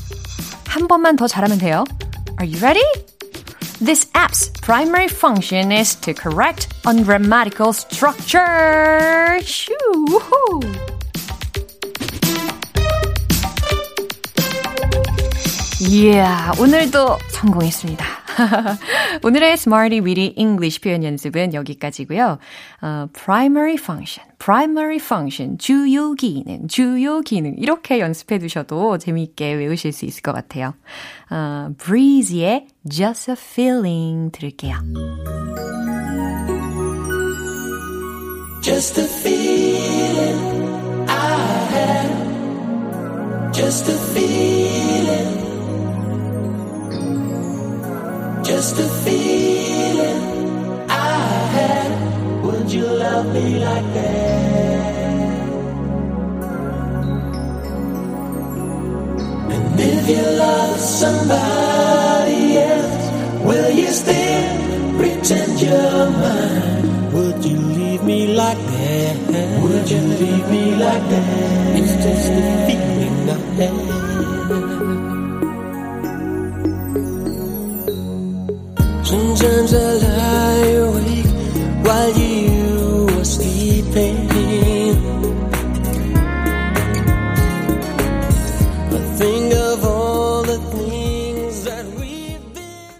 한 0.67 0.87
번만 0.87 1.15
더 1.15 1.27
잘하면 1.27 1.59
돼요. 1.59 1.83
Are 2.39 2.45
you 2.45 2.59
ready? 2.59 2.83
This 3.79 4.07
app's 4.15 4.49
primary 4.61 5.07
function 5.07 5.71
is 5.71 5.95
to 5.95 6.13
correct 6.13 6.67
ungrammatical 6.85 7.73
structure. 7.73 9.39
Shoo, 9.43 9.73
woohoo. 10.07 10.63
Yeah, 15.81 16.53
오늘도 16.59 17.19
성공했습니다. 17.29 18.05
오늘의 19.22 19.52
Smarty 19.54 20.04
Weedy 20.04 20.34
English 20.36 20.80
표현 20.80 21.04
연습은 21.04 21.54
여기까지고요. 21.54 22.38
어, 22.82 23.06
primary 23.12 23.74
function, 23.74 24.28
primary 24.38 24.96
function, 24.96 25.58
주요 25.58 26.14
기능, 26.14 26.68
주요 26.68 27.20
기능 27.20 27.54
이렇게 27.58 28.00
연습해 28.00 28.38
두셔도 28.38 28.98
재미있게 28.98 29.54
외우실 29.54 29.92
수 29.92 30.04
있을 30.04 30.22
것 30.22 30.32
같아요. 30.32 30.74
어, 31.30 31.70
Breeze의 31.78 32.66
Just 32.88 33.30
a 33.30 33.36
Feeling 33.38 34.30
들을게요. 34.32 34.76
Just 38.62 38.98
a 38.98 39.04
feeling 39.04 40.68
I 41.08 41.38
had. 41.70 43.52
Just 43.52 43.88
a 43.88 43.94
feeling. 44.12 45.37
Just 48.48 48.78
a 48.80 48.88
feeling 49.04 50.22
I 50.88 51.20
had. 51.54 51.90
Would 52.44 52.72
you 52.72 52.86
love 52.86 53.26
me 53.34 53.62
like 53.62 53.88
that? 53.92 55.48
And 59.52 59.80
if 59.80 60.08
you 60.08 60.24
love 60.38 60.80
somebody 60.80 62.56
else, 62.56 63.44
will 63.44 63.70
you 63.70 63.88
still 63.88 64.96
pretend 64.96 65.60
you're 65.60 66.10
mine? 66.22 67.12
Would 67.12 67.44
you 67.44 67.58
leave 67.58 68.02
me 68.02 68.34
like 68.34 68.56
that? 68.56 69.16
Would 69.62 69.90
you 69.90 70.00
leave 70.00 70.48
me 70.50 70.74
like 70.74 71.04
that? 71.10 71.76
It's 71.76 71.94
just 72.02 72.30
a 72.32 72.66
feeling 72.66 73.28
I 73.28 73.32
had. 73.60 75.17
Sometimes 79.38 79.72
I 79.72 79.92
lie 80.02 80.66
awake 80.82 81.30
while 81.86 82.10
you 82.10 83.06
are 83.16 83.24
sleeping. 83.24 84.26
I 88.90 88.98
think 89.16 89.54
of 89.54 89.84
all 89.84 90.42
the 90.42 90.58
things 90.74 91.62
that 91.66 91.86
we've 91.94 92.52
been. 92.52 92.98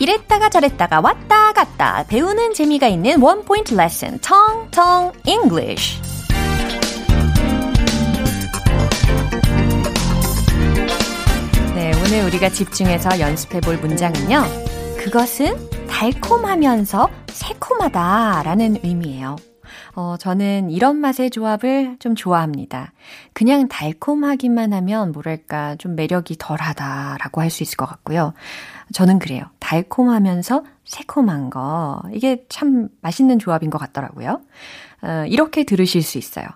이랬다가 0.00 0.48
저랬다가 0.48 0.98
왔다 1.00 1.52
갔다 1.52 2.04
배우는 2.08 2.52
재미가 2.54 2.88
있는 2.88 3.22
원 3.22 3.44
포인트 3.44 3.74
레슨 3.74 4.18
텅텅 4.18 5.12
English. 5.24 6.13
오늘 12.14 12.26
우리가 12.26 12.48
집중해서 12.48 13.18
연습해 13.18 13.60
볼 13.60 13.76
문장은요. 13.76 14.44
그것은 14.98 15.56
달콤하면서 15.88 17.10
새콤하다 17.26 18.44
라는 18.44 18.76
의미예요. 18.84 19.34
어, 19.96 20.16
저는 20.16 20.70
이런 20.70 20.98
맛의 20.98 21.30
조합을 21.30 21.96
좀 21.98 22.14
좋아합니다. 22.14 22.92
그냥 23.32 23.66
달콤하기만 23.66 24.72
하면 24.74 25.10
뭐랄까 25.10 25.74
좀 25.74 25.96
매력이 25.96 26.36
덜하다라고 26.38 27.40
할 27.40 27.50
수 27.50 27.64
있을 27.64 27.76
것 27.76 27.86
같고요. 27.86 28.32
저는 28.92 29.18
그래요. 29.18 29.46
달콤하면서 29.58 30.62
새콤한 30.84 31.50
거. 31.50 32.00
이게 32.12 32.44
참 32.48 32.90
맛있는 33.00 33.40
조합인 33.40 33.70
것 33.70 33.78
같더라고요. 33.78 34.40
어, 35.02 35.24
이렇게 35.26 35.64
들으실 35.64 36.02
수 36.04 36.18
있어요. 36.18 36.46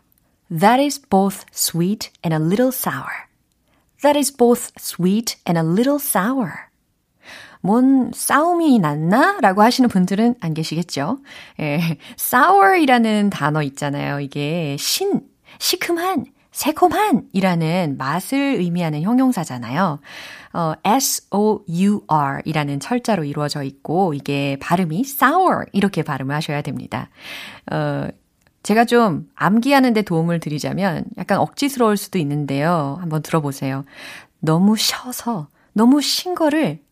That 0.57 0.81
is 0.81 1.03
both 1.03 1.45
sweet 1.53 2.13
and 2.25 2.33
a 2.33 2.39
little 2.41 2.71
sour. 2.73 3.28
That 4.03 4.19
is 4.19 4.35
both 4.35 4.71
sweet 4.79 5.37
and 5.47 5.59
a 5.59 5.65
little 5.65 5.99
sour. 6.01 6.69
뭔 7.61 8.13
싸움이 8.15 8.79
났나? 8.79 9.39
라고 9.41 9.63
하시는 9.63 9.89
분들은 9.89 10.37
안 10.41 10.55
계시겠죠? 10.55 11.19
예, 11.61 11.99
sour이라는 12.17 13.31
단어 13.31 13.63
있잖아요. 13.63 14.21
이게 14.21 14.77
신, 14.79 15.23
시큼한, 15.59 16.27
새콤한 16.53 17.29
이라는 17.33 17.97
맛을 17.99 18.39
의미하는 18.39 19.03
형용사잖아요. 19.03 20.01
어, 20.55 20.73
S-O-U-R 20.85 22.43
이라는 22.45 22.81
철자로 22.81 23.25
이루어져 23.25 23.63
있고, 23.63 24.15
이게 24.15 24.57
발음이 24.61 25.01
sour 25.01 25.67
이렇게 25.73 26.03
발음을 26.03 26.35
하셔야 26.35 26.63
됩니다. 26.63 27.11
어, 27.71 28.09
제가 28.69 28.85
좀 28.85 29.27
암기하는데 29.35 30.03
도움을 30.03 30.41
드리자면 30.41 31.05
약간 31.17 31.39
억지스러울 31.39 31.97
수도 31.97 32.19
있는데요. 32.19 32.99
한번 33.01 33.23
들어보세요. 33.23 33.87
너무 34.41 34.77
셔서, 34.77 35.49
너무 35.73 36.03
신 36.03 36.35
거를 36.35 36.83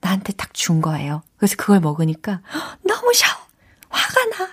나한테 0.00 0.32
딱 0.32 0.48
준 0.54 0.80
거예요. 0.80 1.22
그래서 1.36 1.56
그걸 1.58 1.80
먹으니까 1.80 2.40
너무 2.82 3.12
셔! 3.12 3.26
화가 3.90 4.24
나! 4.38 4.48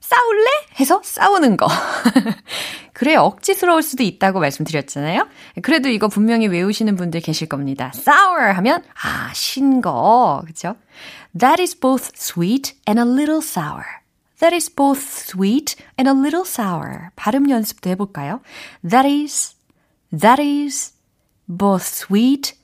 싸울래? 0.00 0.44
해서 0.78 1.00
싸우는 1.02 1.56
거. 1.56 1.66
그래, 2.92 3.14
억지스러울 3.14 3.82
수도 3.82 4.02
있다고 4.02 4.40
말씀드렸잖아요. 4.40 5.26
그래도 5.62 5.88
이거 5.88 6.08
분명히 6.08 6.48
외우시는 6.48 6.96
분들 6.96 7.22
계실 7.22 7.48
겁니다. 7.48 7.92
sour 7.94 8.52
하면, 8.56 8.84
아, 9.02 9.32
신 9.32 9.80
거. 9.80 10.42
그쵸? 10.46 10.76
That 11.38 11.62
is 11.62 11.74
both 11.80 12.10
sweet 12.14 12.74
and 12.86 13.00
a 13.00 13.06
little 13.08 13.38
sour. 13.42 13.99
That 14.40 14.54
is 14.54 14.74
both 14.74 15.00
sweet 15.00 15.76
and 15.98 16.08
a 16.08 16.14
little 16.14 16.44
sour. 16.46 17.10
발음 17.16 17.50
연습도 17.50 17.90
해볼까요? 17.90 18.40
That 18.82 19.06
is, 19.06 19.54
that 20.10 20.42
is 20.42 20.94
both 21.46 21.84
sweet, 21.84 22.54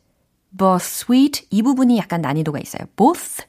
both 0.51 0.85
sweet. 0.85 1.47
이 1.51 1.63
부분이 1.63 1.99
약간 1.99 2.23
난이도가 2.23 2.59
있어요. 2.61 2.87
both, 2.97 3.45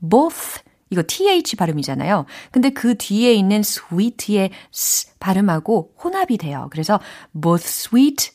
both. 0.00 0.62
이거 0.90 1.02
th 1.06 1.56
발음이잖아요. 1.56 2.26
근데 2.50 2.70
그 2.70 2.96
뒤에 2.96 3.32
있는 3.32 3.60
sweet의 3.60 4.50
s 4.72 5.18
발음하고 5.18 5.94
혼합이 6.02 6.36
돼요. 6.38 6.68
그래서 6.70 7.00
both 7.38 7.64
sweet, 7.66 8.32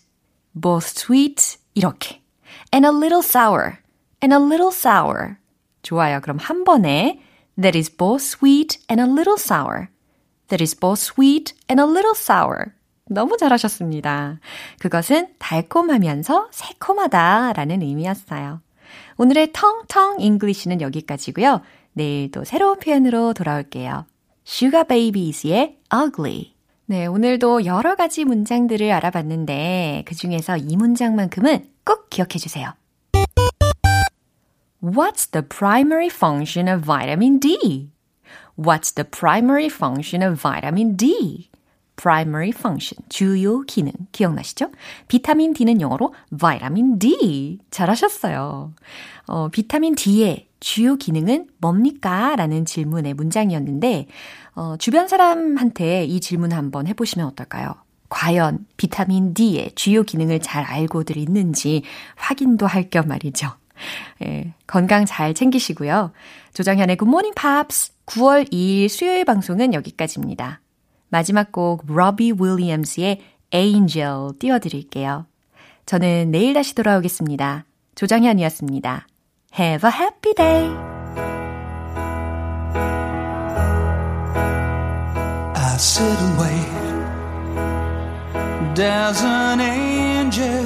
both 0.60 0.94
sweet 0.96 1.58
이렇게. 1.76 2.22
and 2.74 2.86
a 2.86 2.92
little 2.92 3.24
sour, 3.24 3.78
and 4.24 4.34
a 4.34 4.40
little 4.40 4.72
sour. 4.72 5.36
좋아요. 5.84 6.20
그럼 6.22 6.38
한 6.40 6.64
번에 6.64 7.22
that 7.58 7.78
is 7.78 7.90
both 7.90 8.22
sweet 8.22 8.80
and 8.90 9.02
a 9.02 9.06
little 9.06 9.38
sour. 9.38 9.90
That 10.50 10.64
is 10.64 10.76
both 10.76 11.00
sweet 11.00 11.54
and 11.70 11.82
a 11.82 11.86
little 11.86 12.16
sour. 12.16 12.74
너무 13.10 13.38
잘하셨습니다. 13.38 14.40
그것은 14.80 15.30
달콤하면서 15.40 16.50
새콤하다 16.52 17.54
라는 17.54 17.82
의미였어요. 17.82 18.62
오늘의 19.18 19.52
텅텅 19.54 20.20
English는 20.20 20.82
여기까지고요. 20.82 21.62
내일도 21.94 22.44
새로운 22.44 22.80
표현으로 22.80 23.34
돌아올게요. 23.34 24.06
Sugababes의 24.46 25.78
Ugly. 25.94 26.54
네, 26.86 27.06
오늘도 27.06 27.66
여러 27.66 27.96
가지 27.96 28.24
문장들을 28.24 28.92
알아봤는데 28.92 30.04
그 30.06 30.16
중에서 30.16 30.56
이 30.56 30.78
문장만큼은 30.78 31.68
꼭 31.84 32.10
기억해 32.10 32.38
주세요. 32.40 32.74
What's 34.88 35.26
the 35.32 35.44
primary 35.44 36.08
function 36.08 36.70
of 36.70 36.86
vitamin 36.86 37.40
D? 37.40 37.92
What's 38.56 38.94
the 38.94 39.04
primary 39.04 39.68
function 39.68 40.24
of 40.24 40.40
vitamin 40.42 40.96
D? 40.96 41.50
primary 41.98 42.52
function, 42.52 43.04
주요 43.10 43.64
기능. 43.64 43.92
기억나시죠? 44.14 44.72
비타민 45.10 45.54
D는 45.54 45.82
영어로 45.82 46.14
vitamin 46.32 47.00
D. 47.00 47.60
잘하셨어요. 47.70 48.74
어, 49.28 49.50
비타민 49.50 49.96
D의 49.96 50.48
주요 50.62 50.96
기능은 50.96 51.48
뭡니까? 51.58 52.38
라는 52.38 52.64
질문의 52.64 53.14
문장이었는데, 53.14 54.08
어, 54.56 54.78
주변 54.78 55.10
사람한테 55.10 56.06
이 56.06 56.22
질문 56.22 56.54
한번 56.54 56.88
해보시면 56.88 57.28
어떨까요? 57.28 57.76
과연 58.08 58.66
비타민 58.78 59.34
D의 59.34 59.74
주요 59.76 60.04
기능을 60.04 60.40
잘 60.40 60.64
알고들 60.64 61.18
있는지 61.18 61.84
확인도 62.16 62.68
할 62.68 62.90
겸 62.90 63.10
말이죠. 63.10 63.52
예, 64.24 64.54
건강 64.66 65.06
잘 65.06 65.34
챙기시고요. 65.34 66.12
조정현의 66.54 66.98
Morning 67.02 67.36
Pops 67.36 67.94
9월 68.06 68.52
2일 68.52 68.90
수요일 68.90 69.26
방송은 69.26 69.74
여기까지입니다. 69.74 70.62
마지막 71.10 71.52
곡 71.52 71.86
로비 71.88 72.34
윌리엄스의 72.40 73.22
Angel 73.54 74.32
띄워드릴게요. 74.40 75.26
저는 75.86 76.32
내일 76.32 76.54
다시 76.54 76.76
돌아오겠습니다. 76.76 77.66
조정현이었습니다. 77.96 79.08
Have 79.58 79.90
a 79.90 79.96
happy 79.96 80.34
day! 80.36 80.70
I 85.56 85.80
sit 85.80 86.04
and 86.04 86.38
wait. 86.40 86.78
Does 88.76 89.24
an 89.24 89.60
angel 89.60 90.66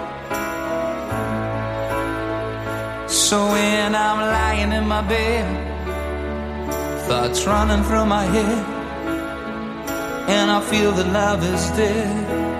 So 3.31 3.45
when 3.45 3.95
I'm 3.95 4.19
lying 4.19 4.73
in 4.73 4.85
my 4.85 5.01
bed, 5.01 5.45
thoughts 7.07 7.47
running 7.47 7.81
through 7.85 8.05
my 8.05 8.25
head, 8.25 8.65
and 10.27 10.51
I 10.51 10.59
feel 10.59 10.91
that 10.91 11.07
love 11.13 11.41
is 11.41 11.69
dead. 11.77 12.50